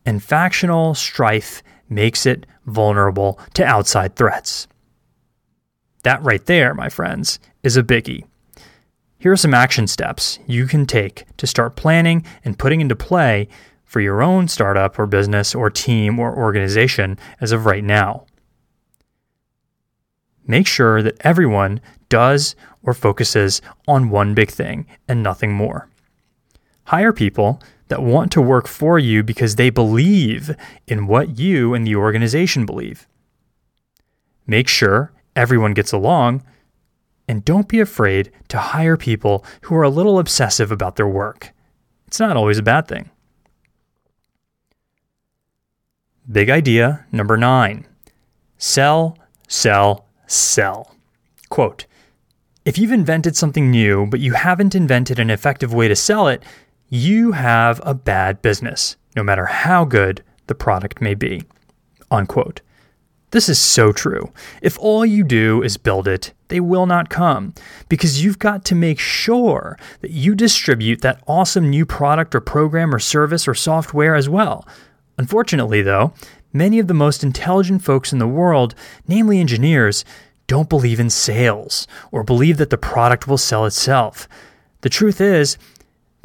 And 0.05 0.23
factional 0.23 0.95
strife 0.95 1.63
makes 1.89 2.27
it 2.27 2.45
vulnerable 2.67 3.41
to 3.55 3.65
outside 3.65 4.15
threats. 4.15 4.69
That 6.03 6.23
right 6.23 6.45
there, 6.47 6.75
my 6.75 6.89
friends, 6.89 7.39
is 7.63 7.77
a 7.77 7.83
biggie. 7.83 8.25
Here 9.19 9.33
are 9.33 9.37
some 9.37 9.55
action 9.55 9.87
steps 9.89 10.39
you 10.47 10.67
can 10.67 10.87
take 10.87 11.25
to 11.39 11.47
start 11.47 11.75
planning 11.75 12.25
and 12.45 12.59
putting 12.59 12.81
into 12.81 12.95
play 12.95 13.49
for 13.85 14.01
your 14.01 14.23
own 14.23 14.47
startup 14.47 14.99
or 14.99 15.07
business 15.07 15.55
or 15.55 15.71
team 15.71 16.19
or 16.21 16.37
organization 16.37 17.19
as 17.41 17.51
of 17.51 17.67
right 17.67 17.83
now. 17.83 18.27
Make 20.47 20.67
sure 20.67 21.03
that 21.03 21.17
everyone 21.21 21.81
does 22.09 22.55
or 22.83 22.95
focuses 22.95 23.61
on 23.87 24.09
one 24.09 24.35
big 24.35 24.51
thing 24.51 24.87
and 25.09 25.23
nothing 25.23 25.53
more. 25.53 25.89
Hire 26.85 27.13
people 27.13 27.61
that 27.89 28.03
want 28.03 28.31
to 28.33 28.41
work 28.41 28.69
for 28.69 28.99
you 28.99 29.23
because 29.23 29.57
they 29.57 29.69
believe 29.69 30.55
in 30.87 31.07
what 31.07 31.39
you 31.39 31.75
and 31.75 31.87
the 31.87 31.97
organization 31.97 32.67
believe. 32.67 33.07
Make 34.47 34.69
sure 34.69 35.13
everyone 35.39 35.73
gets 35.73 35.93
along, 35.93 36.43
and 37.29 37.45
don't 37.45 37.69
be 37.69 37.79
afraid 37.79 38.33
to 38.49 38.59
hire 38.59 38.97
people 38.97 39.45
who 39.63 39.77
are 39.77 39.85
a 39.85 39.89
little 39.89 40.19
obsessive 40.19 40.73
about 40.73 40.97
their 40.97 41.07
work. 41.07 41.53
It's 42.09 42.19
not 42.19 42.37
always 42.37 42.59
a 42.59 42.63
bad 42.63 42.89
thing. 42.89 43.11
Big 46.31 46.51
idea 46.51 47.07
number 47.13 47.37
nine 47.37 47.87
sell, 48.59 49.17
sell, 49.47 50.09
sell. 50.27 50.95
Quote 51.49 51.87
If 52.65 52.77
you've 52.77 52.93
invented 52.93 53.37
something 53.37 53.71
new, 53.71 54.07
but 54.07 54.21
you 54.21 54.33
haven't 54.33 54.75
invented 54.75 55.21
an 55.21 55.31
effective 55.31 55.73
way 55.73 55.87
to 55.87 55.97
sell 55.97 56.27
it, 56.27 56.43
you 56.89 57.33
have 57.33 57.81
a 57.85 57.95
bad 57.95 58.43
business, 58.43 58.97
no 59.15 59.23
matter 59.23 59.47
how 59.47 59.85
good 59.85 60.25
the 60.49 60.55
product 60.55 61.01
may 61.01 61.15
be. 61.15 61.45
Unquote. 62.11 62.61
This 63.31 63.49
is 63.49 63.59
so 63.59 63.93
true. 63.93 64.33
If 64.63 64.79
all 64.79 65.05
you 65.05 65.23
do 65.23 65.63
is 65.63 65.77
build 65.77 66.09
it, 66.09 66.33
they 66.49 66.61
will 66.61 66.87
not 66.87 67.11
come 67.11 67.53
because 67.89 68.25
you've 68.25 68.39
got 68.39 68.65
to 68.67 68.75
make 68.75 68.99
sure 68.99 69.79
that 70.01 70.13
you 70.13 70.35
distribute 70.35 71.03
that 71.03 71.23
awesome 71.27 71.69
new 71.69 71.85
product 71.85 72.35
or 72.35 72.41
program 72.41 72.95
or 72.95 72.99
service 72.99 73.47
or 73.47 73.55
software 73.55 74.15
as 74.15 74.31
well. 74.31 74.67
Unfortunately, 75.19 75.83
though, 75.83 76.15
many 76.55 76.79
of 76.79 76.87
the 76.87 76.95
most 76.95 77.23
intelligent 77.23 77.83
folks 77.83 78.15
in 78.15 78.19
the 78.19 78.27
world, 78.27 78.75
namely 79.07 79.41
engineers, 79.41 80.07
don't 80.47 80.71
believe 80.71 80.99
in 80.99 81.11
sales 81.11 81.87
or 82.11 82.23
believe 82.23 82.57
that 82.57 82.71
the 82.71 82.79
product 82.79 83.29
will 83.29 83.37
sell 83.37 83.67
itself. 83.67 84.27
The 84.81 84.89
truth 84.89 85.21
is, 85.21 85.59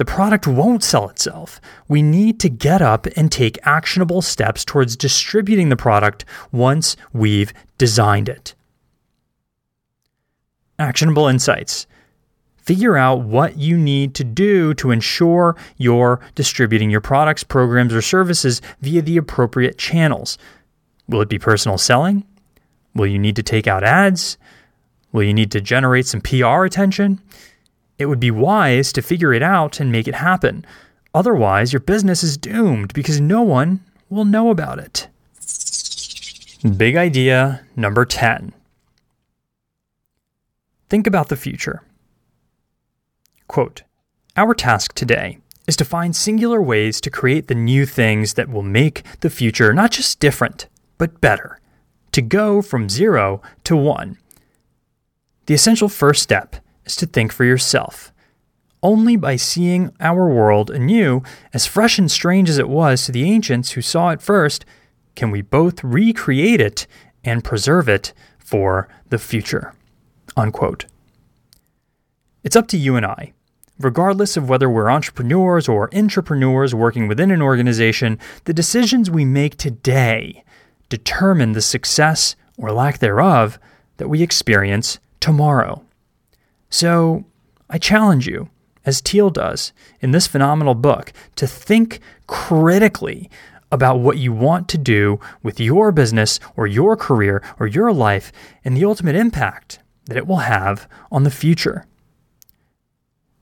the 0.04 0.12
product 0.12 0.46
won't 0.46 0.84
sell 0.84 1.08
itself. 1.08 1.62
We 1.88 2.02
need 2.02 2.38
to 2.42 2.50
get 2.50 2.82
up 2.82 3.06
and 3.16 3.32
take 3.32 3.58
actionable 3.64 4.22
steps 4.22 4.66
towards 4.66 4.98
distributing 4.98 5.70
the 5.70 5.78
product 5.78 6.26
once 6.52 6.98
we've 7.14 7.54
designed 7.78 8.28
it. 8.28 8.54
Actionable 10.78 11.30
insights. 11.30 11.88
Figure 12.58 12.98
out 12.98 13.22
what 13.22 13.58
you 13.58 13.78
need 13.78 14.14
to 14.16 14.26
do 14.26 14.74
to 14.74 14.92
ensure 14.92 15.56
you're 15.78 16.20
distributing 16.36 16.90
your 16.90 17.00
products, 17.00 17.46
programs, 17.46 17.94
or 17.94 18.02
services 18.02 18.62
via 18.82 19.02
the 19.02 19.16
appropriate 19.16 19.78
channels. 19.78 20.38
Will 21.08 21.22
it 21.22 21.30
be 21.30 21.40
personal 21.40 21.78
selling? 21.78 22.26
Will 22.94 23.08
you 23.08 23.20
need 23.20 23.38
to 23.38 23.44
take 23.44 23.68
out 23.68 23.86
ads? 23.86 24.38
Will 25.14 25.24
you 25.24 25.34
need 25.34 25.52
to 25.52 25.62
generate 25.62 26.08
some 26.08 26.20
PR 26.20 26.66
attention? 26.66 27.22
It 28.04 28.08
would 28.08 28.20
be 28.20 28.32
wise 28.32 28.92
to 28.92 29.02
figure 29.02 29.34
it 29.34 29.42
out 29.42 29.80
and 29.80 29.90
make 29.90 30.10
it 30.10 30.16
happen. 30.16 30.66
Otherwise, 31.14 31.72
your 31.72 31.80
business 31.80 32.22
is 32.22 32.36
doomed 32.36 32.94
because 32.94 33.22
no 33.22 33.42
one 33.42 33.80
will 34.10 34.26
know 34.26 34.50
about 34.50 34.78
it. 34.78 35.08
Big 36.76 36.98
idea 36.98 37.66
number 37.78 38.04
10. 38.04 38.52
Think 40.90 41.08
about 41.08 41.30
the 41.30 41.38
future. 41.38 41.82
Quote 43.48 43.84
Our 44.36 44.54
task 44.54 44.94
today 44.94 45.38
is 45.66 45.78
to 45.78 45.86
find 45.86 46.14
singular 46.14 46.62
ways 46.62 47.00
to 47.00 47.10
create 47.10 47.48
the 47.48 47.56
new 47.56 47.86
things 47.86 48.34
that 48.34 48.50
will 48.50 48.64
make 48.64 49.04
the 49.22 49.30
future 49.30 49.72
not 49.72 49.92
just 49.92 50.20
different, 50.20 50.68
but 50.98 51.22
better. 51.22 51.62
To 52.12 52.22
go 52.22 52.62
from 52.62 52.90
zero 52.90 53.42
to 53.64 53.78
one. 53.78 54.18
The 55.46 55.54
essential 55.54 55.88
first 55.88 56.22
step 56.22 56.58
is 56.86 56.96
to 56.98 57.06
think 57.06 57.32
for 57.32 57.44
yourself. 57.44 58.12
Only 58.82 59.16
by 59.16 59.38
seeing 59.38 59.94
our 60.00 60.28
world 60.28 60.70
anew, 60.70 61.24
as 61.54 61.66
fresh 61.66 61.98
and 61.98 62.12
strange 62.12 62.50
as 62.50 62.58
it 62.58 62.68
was 62.68 63.06
to 63.06 63.12
the 63.12 63.24
ancients 63.24 63.72
who 63.72 63.82
saw 63.82 64.10
it 64.10 64.22
first, 64.22 64.66
can 65.16 65.32
we 65.32 65.42
both 65.42 65.84
recreate 65.84 66.60
it 66.60 66.86
and 67.24 67.44
preserve 67.44 67.88
it 67.88 68.14
for 68.38 68.88
the 69.10 69.18
future. 69.18 69.74
Unquote. 70.36 70.86
It's 72.44 72.56
up 72.56 72.68
to 72.70 72.78
you 72.78 72.96
and 72.96 73.06
I. 73.06 73.34
Regardless 73.80 74.38
of 74.38 74.50
whether 74.50 74.70
we're 74.70 74.92
entrepreneurs 74.92 75.68
or 75.68 75.90
intrapreneurs 75.90 76.74
working 76.74 77.08
within 77.08 77.32
an 77.32 77.42
organization, 77.42 78.20
the 78.44 78.54
decisions 78.54 79.10
we 79.10 79.26
make 79.26 79.58
today 79.58 80.44
determine 80.90 81.54
the 81.54 81.62
success 81.62 82.36
or 82.58 82.72
lack 82.72 83.00
thereof 83.00 83.58
that 83.98 84.10
we 84.10 84.22
experience 84.22 85.00
tomorrow. 85.20 85.84
So 86.74 87.26
I 87.70 87.78
challenge 87.78 88.28
you, 88.28 88.50
as 88.84 89.00
Thiel 89.00 89.30
does 89.30 89.74
in 90.02 90.10
this 90.10 90.26
phenomenal 90.26 90.74
book, 90.74 91.14
to 91.36 91.46
think 91.46 92.00
critically 92.26 93.30
about 93.72 94.00
what 94.00 94.18
you 94.18 94.34
want 94.34 94.68
to 94.70 94.80
do 94.80 95.20
with 95.44 95.60
your 95.60 95.92
business 95.92 96.40
or 96.58 96.66
your 96.66 96.98
career 96.98 97.44
or 97.60 97.68
your 97.68 97.94
life 97.94 98.32
and 98.66 98.76
the 98.76 98.86
ultimate 98.86 99.16
impact 99.16 99.78
that 100.06 100.18
it 100.18 100.26
will 100.26 100.38
have 100.38 100.90
on 101.12 101.22
the 101.22 101.30
future. 101.30 101.86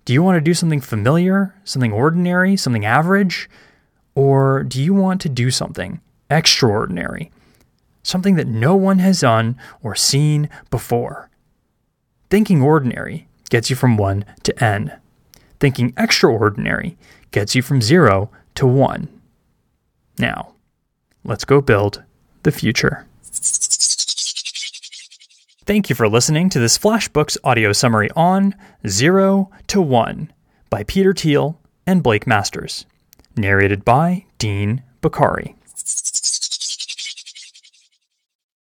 Do 0.04 0.12
you 0.12 0.22
want 0.22 0.36
to 0.36 0.42
do 0.42 0.54
something 0.54 0.82
familiar, 0.82 1.56
something 1.64 1.94
ordinary, 1.94 2.58
something 2.58 2.84
average? 2.84 3.50
Or 4.14 4.62
do 4.64 4.84
you 4.84 4.94
want 4.94 5.22
to 5.22 5.30
do 5.30 5.52
something 5.52 6.02
extraordinary, 6.30 7.32
something 8.04 8.36
that 8.36 8.48
no 8.48 8.76
one 8.76 9.00
has 9.00 9.22
done 9.22 9.56
or 9.82 9.96
seen 9.96 10.50
before? 10.70 11.31
Thinking 12.32 12.62
ordinary 12.62 13.28
gets 13.50 13.70
you 13.70 13.76
from 13.76 13.98
1 13.98 14.24
to 14.44 14.64
n. 14.64 14.98
Thinking 15.60 15.94
extraordinary 15.98 16.98
gets 17.32 17.56
you 17.56 17.62
from 17.62 17.82
0 17.82 18.32
to 18.56 18.66
1. 18.66 19.10
Now, 20.18 20.54
let's 21.26 21.44
go 21.44 21.60
build 21.60 22.04
the 22.44 22.54
future. 22.54 23.06
Thank 25.66 25.90
you 25.90 25.96
for 25.96 26.08
listening 26.08 26.50
to 26.52 26.60
this 26.60 26.78
FlashBooks 26.78 27.36
audio 27.44 27.74
summary 27.74 28.10
on 28.16 28.56
0 28.88 29.52
to 29.68 29.82
1 29.82 30.32
by 30.70 30.84
Peter 30.84 31.14
Thiel 31.14 31.60
and 31.86 32.02
Blake 32.02 32.26
Masters. 32.26 32.86
Narrated 33.36 33.84
by 33.84 34.24
Dean 34.38 34.84
Bakari. 35.02 35.58